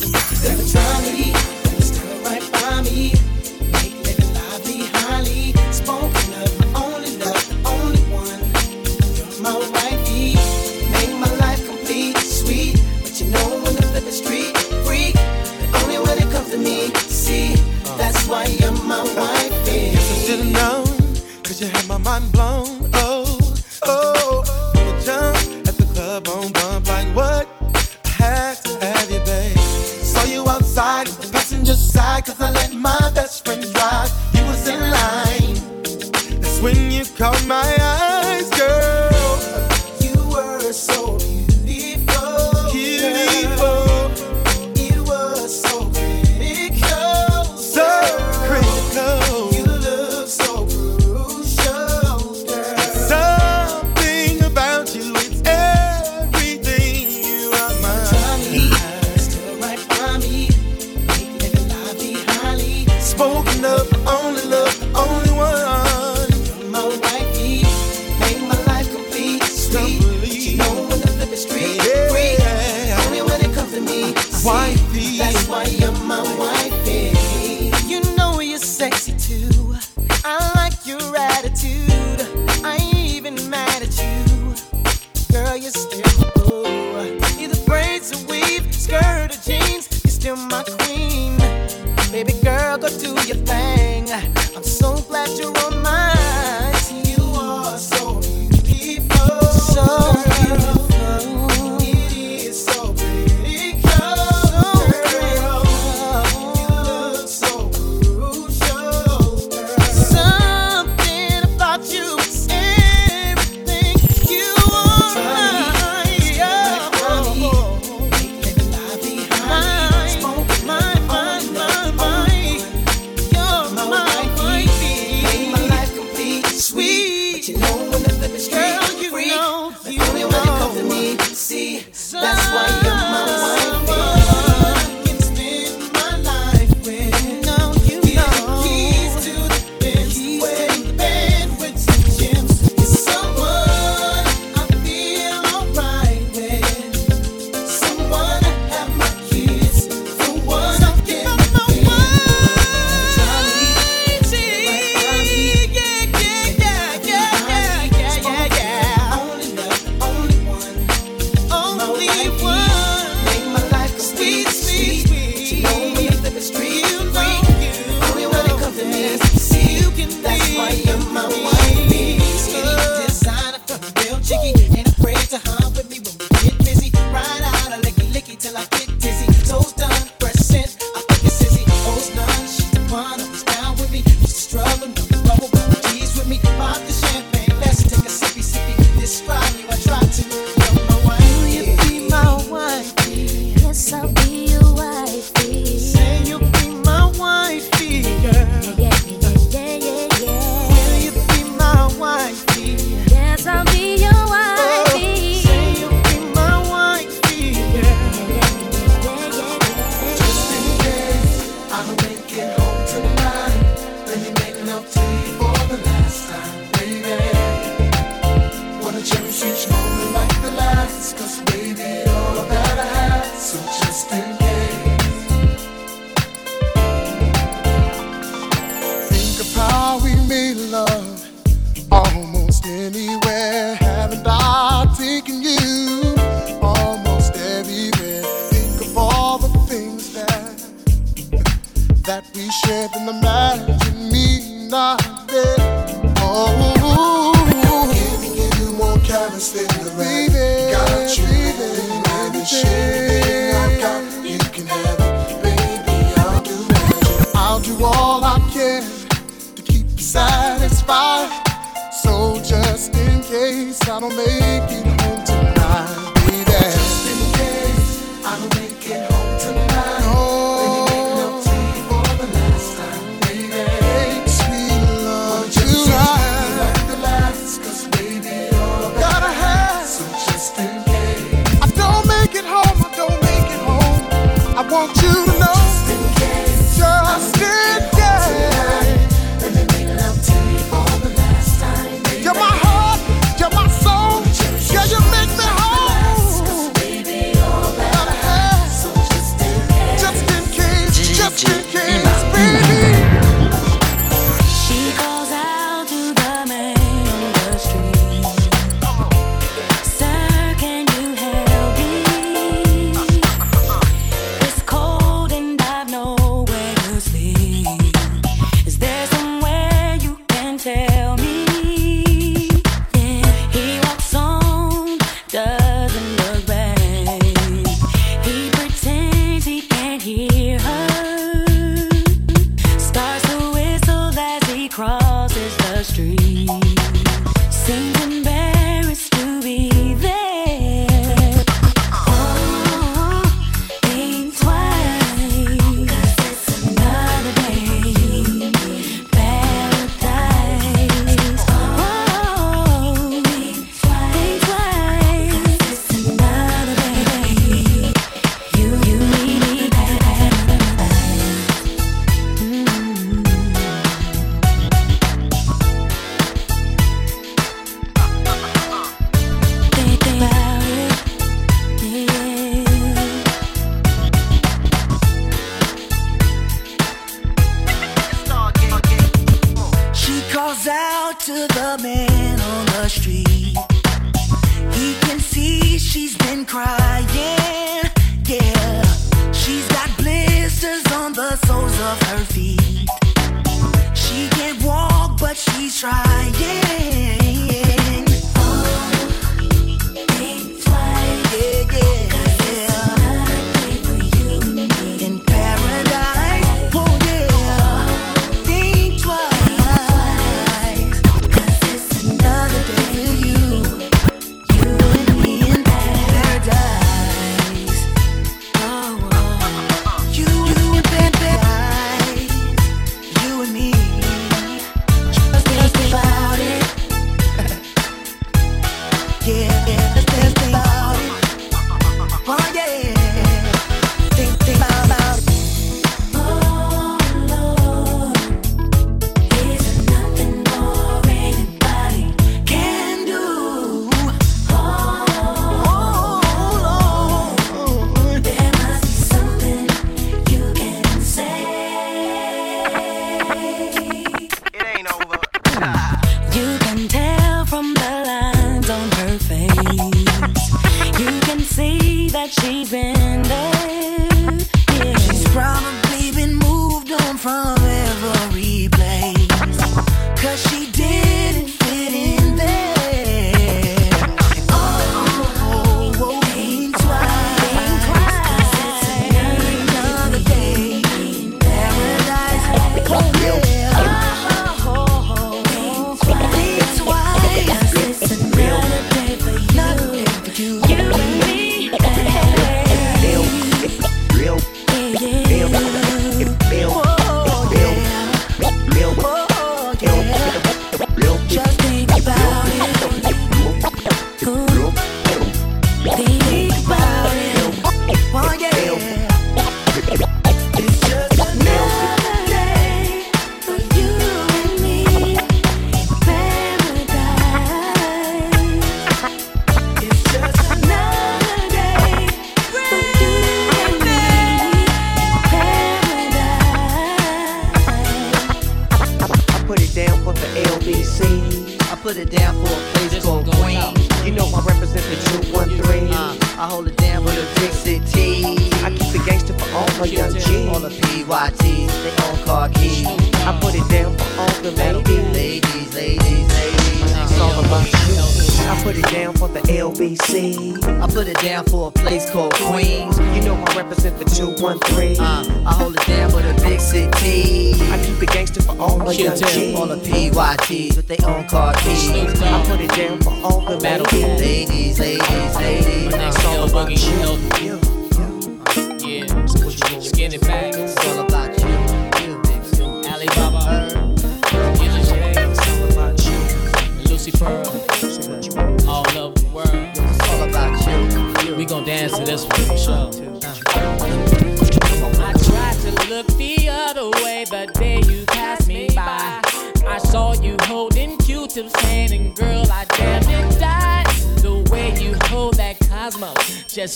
and 174.55 174.87
I 174.87 174.93
pray 175.03 175.15
to 175.15 175.39
him. 175.39 175.76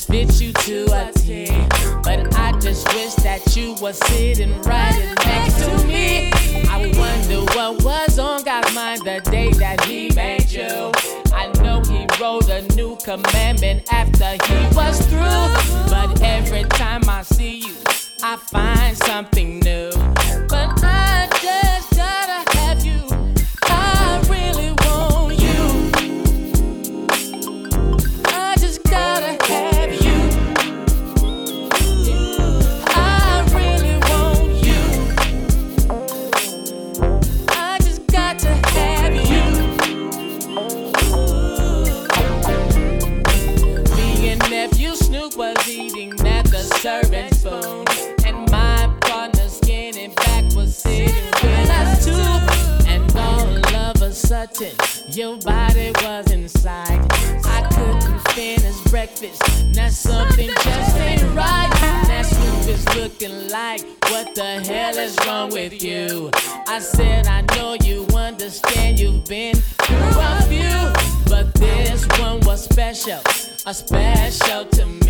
Just 0.00 0.10
fits 0.10 0.40
you 0.40 0.52
to 0.52 0.84
a 0.92 1.12
T. 1.12 1.46
But 2.02 2.34
I 2.36 2.52
just 2.60 2.86
wish 2.94 3.14
that 3.16 3.56
you 3.56 3.74
were 3.82 3.92
sitting 3.92 4.60
right 4.62 5.14
next 5.26 5.64
to 5.64 5.86
me. 5.86 6.30
I 6.68 6.92
wonder 6.96 7.40
what 7.54 7.82
was 7.82 8.18
on 8.18 8.42
God's 8.44 8.74
mind 8.74 9.02
the 9.02 9.20
day 9.30 9.50
that 9.52 9.84
He 9.84 10.10
made 10.14 10.50
you. 10.50 10.92
I 11.32 11.50
know 11.62 11.82
He 11.82 12.06
wrote 12.20 12.48
a 12.48 12.62
new 12.74 12.96
commandment 12.96 13.92
after 13.92 14.32
He 14.46 14.76
was 14.76 15.00
through. 15.06 15.90
But 15.90 16.22
every 16.22 16.64
time 16.64 17.08
I 17.08 17.22
see 17.22 17.58
you, 17.66 17.74
I 18.22 18.36
find 18.36 18.96
something 18.96 19.49
I 66.72 66.78
said, 66.78 67.26
I 67.26 67.40
know 67.56 67.76
you 67.82 68.06
understand 68.14 69.00
you've 69.00 69.24
been 69.24 69.56
through 69.56 69.96
a 69.98 70.42
few, 70.42 71.28
but 71.28 71.52
this 71.54 72.06
one 72.20 72.38
was 72.42 72.62
special, 72.62 73.18
a 73.66 73.74
special 73.74 74.66
to 74.66 74.86
me. 74.86 75.09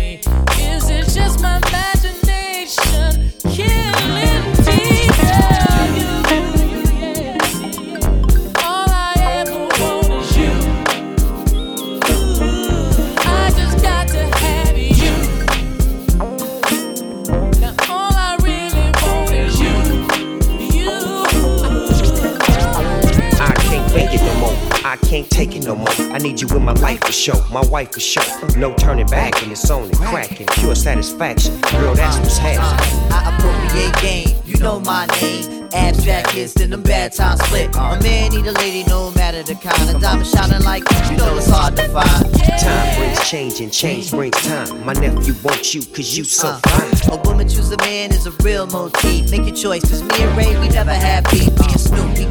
Life 26.91 27.01
for 27.05 27.11
sure. 27.11 27.47
My 27.51 27.61
wife 27.67 27.91
for 27.93 27.99
sure. 27.99 28.23
No 28.57 28.73
turning 28.75 29.07
back, 29.07 29.41
and 29.43 29.51
it's 29.51 29.69
only 29.69 29.93
cracking. 29.95 30.47
Pure 30.47 30.75
satisfaction. 30.75 31.59
Girl, 31.61 31.93
that's 31.93 32.17
what's 32.19 32.37
happening. 32.37 33.11
I 33.11 33.35
appropriate 33.35 34.01
game, 34.01 34.41
you 34.45 34.57
know 34.57 34.79
my 34.79 35.05
name. 35.21 35.69
Abstract 35.73 36.31
hits, 36.31 36.53
then 36.53 36.71
them 36.71 36.83
bad 36.83 37.13
times 37.13 37.41
split. 37.45 37.73
A 37.75 37.97
man 38.03 38.31
need 38.31 38.45
a 38.45 38.51
lady, 38.51 38.83
no 38.89 39.11
matter 39.11 39.41
the 39.41 39.55
kind 39.55 39.95
of 39.95 40.01
diamond 40.01 40.27
shining 40.27 40.63
like 40.63 40.83
you 41.09 41.17
know 41.17 41.37
it's 41.37 41.49
hard 41.49 41.77
to 41.77 41.87
find. 41.89 42.25
Time 42.59 42.97
brings 42.97 43.29
change, 43.29 43.61
and 43.61 43.71
change 43.71 44.11
brings 44.11 44.35
time. 44.47 44.85
My 44.85 44.93
nephew 44.93 45.33
wants 45.43 45.73
you, 45.73 45.81
cause 45.81 46.17
you 46.17 46.25
so 46.25 46.49
Uh, 46.49 46.59
fine. 46.67 47.17
a 47.17 47.21
woman 47.23 47.47
choose 47.47 47.71
a 47.71 47.77
man 47.77 48.11
is 48.11 48.25
a 48.27 48.31
real 48.43 48.67
motif. 48.67 49.31
Make 49.31 49.45
your 49.45 49.55
choice, 49.55 49.81
cause 49.89 50.03
me 50.03 50.15
and 50.19 50.37
Ray, 50.37 50.59
we 50.59 50.67
never 50.69 50.93
have 50.93 51.23
beef. 51.31 51.47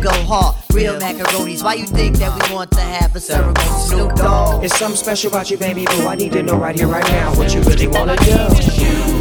Go 0.01 0.11
hard. 0.24 0.57
Real 0.72 0.98
macaronis. 0.98 1.62
Why 1.62 1.74
you 1.74 1.86
think 1.86 2.16
that 2.16 2.48
we 2.48 2.55
want 2.55 2.70
to 2.72 2.80
have 2.80 3.14
a 3.14 3.20
ceremony? 3.20 3.61
Snoop 3.86 4.14
Dogg. 4.14 4.64
It's 4.64 4.78
something 4.78 4.96
special 4.96 5.30
about 5.30 5.51
you, 5.51 5.59
baby 5.59 5.84
boo. 5.84 6.07
I 6.07 6.14
need 6.14 6.32
to 6.32 6.42
know 6.42 6.57
right 6.57 6.76
here, 6.76 6.88
right 6.88 7.07
now, 7.11 7.36
what 7.36 7.55
you 7.55 7.61
really 7.62 7.86
wanna 7.86 8.16
do. 8.16 9.20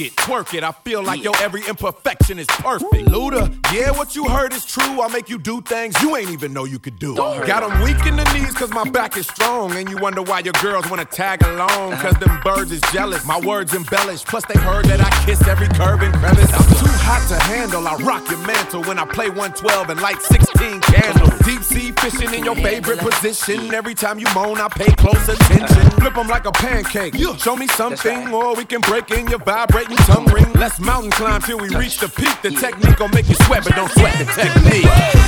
it, 0.00 0.16
twerk 0.16 0.54
it. 0.54 0.64
I 0.64 0.72
feel 0.72 1.02
like 1.02 1.22
yeah. 1.22 1.32
yo, 1.32 1.44
every 1.44 1.62
imperfection 1.68 2.38
is 2.38 2.46
perfect. 2.46 3.08
Luda, 3.08 3.54
yeah, 3.72 3.90
what 3.90 4.16
you 4.16 4.24
heard 4.28 4.52
is 4.52 4.64
true. 4.64 5.02
I 5.02 5.08
make 5.08 5.28
you 5.28 5.38
do 5.38 5.60
things 5.60 6.00
you 6.02 6.16
ain't 6.16 6.30
even 6.30 6.52
know 6.52 6.64
you 6.64 6.78
could 6.78 6.98
do. 6.98 7.14
Got 7.14 7.68
them 7.68 7.82
weak 7.82 8.04
in 8.06 8.16
the 8.16 8.24
knees 8.32 8.54
cause 8.54 8.70
my 8.70 8.88
back 8.88 9.16
is 9.16 9.26
strong. 9.26 9.72
And 9.76 9.88
you 9.88 9.98
wonder 9.98 10.22
why 10.22 10.40
your 10.40 10.54
girls 10.62 10.88
wanna 10.90 11.04
tag 11.04 11.42
along. 11.44 11.96
Cause 11.96 12.14
them 12.14 12.40
birds 12.42 12.72
is 12.72 12.80
jealous. 12.92 13.24
My 13.24 13.38
words 13.40 13.74
embellish, 13.74 14.24
Plus 14.24 14.44
they 14.46 14.58
heard 14.58 14.86
that 14.86 15.00
I 15.00 15.10
kiss 15.26 15.46
every 15.46 15.68
curve 15.68 16.02
and 16.02 16.14
crevice. 16.14 16.52
I'm 16.52 16.64
too 16.78 16.96
hot 17.04 17.26
to 17.28 17.42
handle. 17.44 17.86
I 17.86 17.96
rock 17.96 18.28
your 18.30 18.38
mantle 18.46 18.82
when 18.84 18.98
I 18.98 19.04
play 19.04 19.28
112 19.28 19.90
and 19.90 20.00
light 20.00 20.20
16 20.22 20.80
candles. 20.80 21.38
Deep 21.40 21.62
sea 21.62 21.92
fishing 21.92 22.32
in 22.34 22.44
your 22.44 22.56
favorite 22.56 23.00
position. 23.00 23.72
Every 23.74 23.94
time 23.94 24.18
you 24.18 24.26
moan, 24.34 24.58
I 24.58 24.68
pay 24.68 24.92
close 24.92 25.28
attention. 25.28 25.90
Flip 26.00 26.14
them 26.14 26.28
like 26.28 26.46
a 26.46 26.52
pancake. 26.52 27.14
Show 27.38 27.56
me 27.56 27.66
something 27.68 28.32
or 28.32 28.54
we 28.54 28.64
can 28.64 28.80
break 28.82 29.10
in 29.10 29.26
your 29.28 29.40
vibrate. 29.40 29.89
Tongue 29.96 30.26
ring, 30.26 30.52
let's 30.54 30.78
mountain 30.80 31.10
climb 31.10 31.40
till 31.42 31.58
we 31.58 31.68
reach 31.70 31.98
the 31.98 32.08
peak. 32.08 32.42
The 32.42 32.50
technique 32.50 32.96
gon' 32.96 33.10
make 33.12 33.28
you 33.28 33.34
sweat, 33.46 33.64
but 33.64 33.74
don't 33.74 33.90
sweat 33.90 34.18
the 34.18 34.24
technique. 34.24 35.20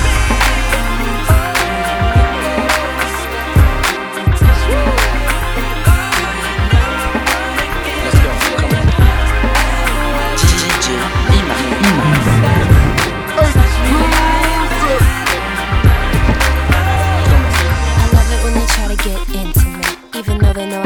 they 20.55 20.69
know 20.69 20.82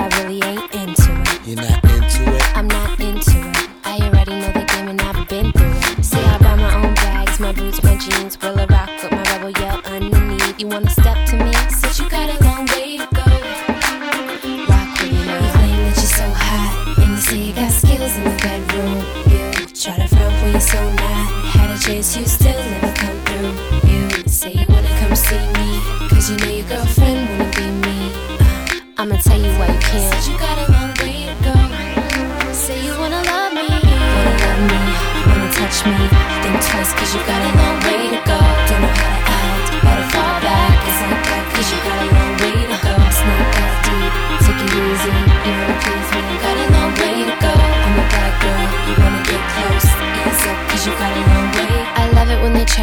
jeans, 7.99 8.37
roll 8.43 8.59
a 8.59 8.67
rock 8.67 8.91
with 9.03 9.13
my 9.13 9.23
rebel 9.23 9.51
yell 9.51 9.81
underneath. 9.85 10.61
You 10.61 10.69
wanna 10.69 10.91
step 10.91 11.27
to 11.29 11.37
me? 11.37 11.53
Said 11.71 11.99
you 11.99 12.09
got 12.11 12.29
a 12.29 12.45
long 12.45 12.67
way 12.67 12.99
to 12.99 13.09
go. 13.15 13.27
Rock 14.71 14.91
with 15.01 15.13
me 15.13 15.25
now. 15.27 15.41
You 15.45 15.51
claim 15.57 15.79
that 15.87 15.97
you're 15.97 16.17
so 16.21 16.29
hot, 16.31 16.99
and 16.99 17.11
you 17.11 17.17
say 17.17 17.39
you 17.39 17.53
got 17.55 17.71
skills 17.73 18.17
in 18.17 18.25
the 18.25 18.37
bedroom. 18.43 18.97
You 19.33 19.67
try 19.75 19.97
to 19.97 20.09
front 20.09 20.35
when 20.43 20.53
you're 20.53 20.61
so 20.61 20.83
not. 20.93 21.27
Had 21.55 21.71
a 21.71 21.79
chance, 21.79 22.17
you 22.17 22.25
still 22.27 22.63
never 22.71 22.93
come 22.93 23.19
through. 23.27 23.53
You 23.91 24.01
say 24.27 24.53
you 24.53 24.67
wanna 24.69 24.93
come 25.01 25.15
see 25.17 25.47
me, 25.59 25.69
cause 26.09 26.31
you 26.31 26.37
know 26.39 26.53
your 26.59 26.67
girlfriend 26.69 27.29
wanna 27.31 27.51
be 27.57 27.67
me. 27.87 28.13
Uh, 28.41 28.99
I'ma 28.99 29.17
tell 29.17 29.41
you 29.41 29.53
why 29.59 29.69
you 29.69 29.81
can't. 29.81 30.13
Said 30.13 30.33
you 30.33 30.39
got 30.39 30.57
a 30.65 30.73
long 30.73 30.93
way 31.01 31.29
to 31.31 31.37
go. 31.47 31.55
Say 32.53 32.85
you 32.85 32.93
wanna 32.99 33.23
love 33.23 33.53
me, 33.53 33.69
wanna 33.69 34.35
love 34.43 34.61
me, 34.71 34.81
wanna 35.29 35.49
touch 35.53 35.79
me. 35.87 35.97
Think 36.43 36.57
twice, 36.67 36.93
cause 36.95 37.15
you 37.15 37.21
got 37.27 37.41
a 37.41 37.57
long 37.59 37.76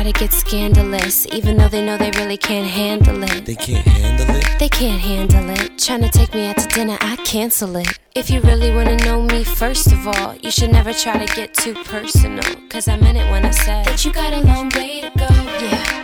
try 0.04 0.12
to 0.12 0.20
get 0.20 0.34
scandalous, 0.34 1.26
even 1.28 1.56
though 1.56 1.70
they 1.70 1.86
know 1.86 1.98
they 1.98 2.12
really 2.12 2.36
can't 2.36 2.68
handle 2.68 3.24
it. 3.24 3.46
They 3.46 3.56
can't 3.56 3.88
handle 3.88 4.36
it. 4.36 4.60
They 4.60 4.68
can't 4.68 5.00
handle 5.00 5.50
it. 5.50 5.78
Trying 5.78 6.02
to 6.02 6.10
take 6.10 6.34
me 6.34 6.48
out 6.48 6.58
to 6.58 6.68
dinner, 6.68 6.98
I 7.00 7.16
cancel 7.18 7.76
it. 7.78 7.88
If 8.14 8.30
you 8.30 8.42
really 8.42 8.72
wanna 8.72 8.98
know 8.98 9.22
me, 9.22 9.44
first 9.44 9.94
of 9.94 10.08
all, 10.08 10.36
you 10.36 10.52
should 10.52 10.72
never 10.72 10.94
try 10.94 11.26
to 11.26 11.36
get 11.36 11.54
too 11.54 11.74
personal. 11.86 12.44
Cause 12.70 12.88
I 12.88 12.98
meant 12.98 13.18
it 13.18 13.30
when 13.32 13.46
I 13.46 13.52
said 13.52 13.86
that 13.86 14.04
you 14.04 14.12
got 14.12 14.34
a 14.34 14.42
long 14.42 14.70
way 14.76 15.02
to 15.02 15.12
go. 15.18 15.30
Yeah. 15.64 16.04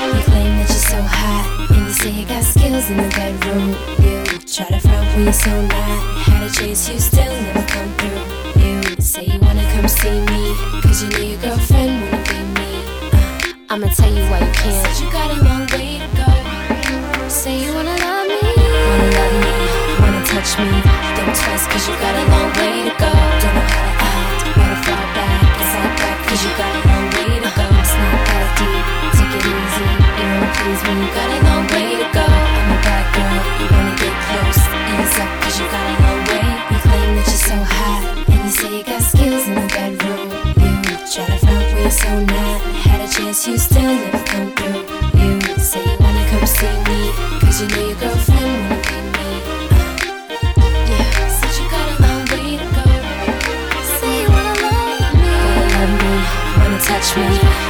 Uh, 0.00 0.06
you 0.16 0.22
claim 0.30 0.52
that 0.58 0.68
you're 0.72 0.88
so 0.94 1.00
hot, 1.02 1.68
and 1.70 1.86
you 1.86 1.92
say 1.92 2.10
you 2.10 2.26
got 2.26 2.44
skills 2.44 2.88
in 2.90 2.96
the 2.96 3.10
bedroom. 3.18 3.68
You 4.04 4.38
try 4.54 4.66
to 4.68 4.80
front 4.80 5.06
when 5.14 5.24
you're 5.24 5.32
so 5.32 5.54
not. 5.66 5.98
Had 6.24 6.42
a 6.48 6.50
chase, 6.50 6.88
you 6.88 6.98
still 6.98 7.34
never 7.46 7.66
come 7.68 7.90
through. 7.98 8.62
You 8.62 9.00
say 9.00 9.24
you 9.24 9.38
wanna 9.40 9.66
come 9.74 9.88
see 9.88 10.20
me, 10.32 10.54
cause 10.80 11.02
you 11.02 11.10
know 11.10 11.18
your 11.18 11.40
girlfriend 11.40 12.11
I'ma 13.72 13.88
tell 13.88 14.12
you 14.12 14.20
why 14.28 14.36
you 14.44 14.52
can't. 14.52 14.84
Said 14.84 15.00
you 15.00 15.10
got 15.10 15.32
a 15.32 15.40
long 15.48 15.64
way 15.72 15.96
to 15.96 16.08
go. 16.12 16.28
Say 17.26 17.64
you 17.64 17.72
wanna 17.72 17.96
love 18.04 18.28
me, 18.28 18.36
wanna 18.36 19.08
love 19.16 19.32
me, 19.40 19.54
wanna 19.96 20.20
touch 20.28 20.60
me. 20.60 20.76
Think 21.16 21.32
twice, 21.32 21.64
cause 21.72 21.88
you 21.88 21.96
got 21.96 22.12
a 22.12 22.24
long 22.28 22.52
way 22.60 22.84
to 22.84 22.92
go. 23.00 23.08
Don't 23.40 23.54
know 23.56 23.64
how 23.72 23.80
to 23.88 23.94
act, 24.12 24.44
better 24.60 24.76
fall 24.84 25.06
back. 25.16 25.56
It's 25.56 25.72
like 25.72 25.96
that, 26.04 26.16
cause 26.28 26.42
you 26.44 26.52
got 26.60 26.68
a 26.68 26.82
long 26.84 27.06
way 27.16 27.32
to 27.40 27.50
go. 27.56 27.64
It's 27.80 27.94
not 27.96 28.18
that 28.28 28.46
deep, 28.60 28.84
take 29.16 29.40
it 29.40 29.44
easy. 29.56 29.88
You 30.20 30.24
wanna 30.28 30.52
please 30.52 30.82
me, 30.84 30.92
you 31.00 31.08
got 31.16 31.41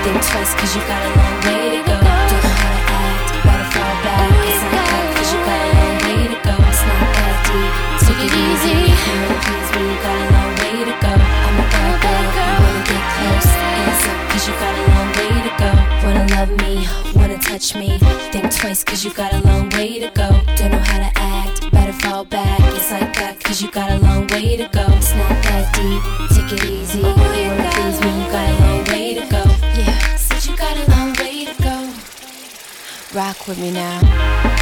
Think 0.02 0.18
twice, 0.18 0.52
cause 0.54 0.74
you 0.74 0.82
got 0.82 0.98
a 0.98 1.10
long 1.14 1.36
way 1.46 1.78
to 1.78 1.80
go. 1.86 1.94
Don't 1.94 2.42
know 2.42 2.54
how 2.58 2.74
to 2.74 2.82
act, 2.90 3.28
better 3.46 3.68
fall 3.70 3.94
back. 4.02 4.34
It's 4.50 4.62
not 4.66 4.82
that, 4.90 5.06
cause 5.14 5.30
you 5.30 5.40
got 5.46 5.60
a 5.62 5.70
long 5.78 5.96
way 6.02 6.20
to 6.26 6.38
go. 6.42 6.54
It's 6.58 6.82
not 6.90 7.06
that 7.16 7.36
deep, 7.46 7.72
take 8.02 8.22
it 8.26 8.34
easy. 8.34 8.98
You 9.72 9.94
got 10.02 10.18
a 10.18 10.28
long 10.34 10.52
way 10.58 10.74
to 10.90 10.94
go. 11.06 11.12
I'm 11.14 11.54
a 11.54 11.66
bad 11.70 11.94
girl, 12.02 12.54
wanna 12.66 12.82
get 12.90 13.04
close. 13.14 13.50
You 14.42 14.54
got 14.58 14.74
a 14.74 14.84
long 14.90 15.08
way 15.14 15.32
to 15.46 15.52
go. 15.62 15.70
Wanna 16.02 16.26
love 16.34 16.50
me, 16.62 16.74
wanna 17.14 17.38
touch 17.38 17.76
me. 17.76 17.88
Think 18.32 18.50
twice, 18.52 18.82
cause 18.82 19.04
you 19.04 19.12
got 19.12 19.32
a 19.32 19.40
long 19.46 19.70
way 19.70 20.00
to 20.00 20.10
go. 20.10 20.28
Don't 20.56 20.72
know 20.72 20.82
how 20.82 20.98
to 20.98 21.10
act, 21.14 21.70
better 21.70 21.92
fall 21.92 22.24
back. 22.24 22.58
It's 22.74 22.90
like 22.90 23.14
that, 23.14 23.38
cause 23.38 23.62
you 23.62 23.70
got 23.70 23.88
a 23.92 23.98
with 33.48 33.58
me 33.58 33.70
now. 33.70 34.61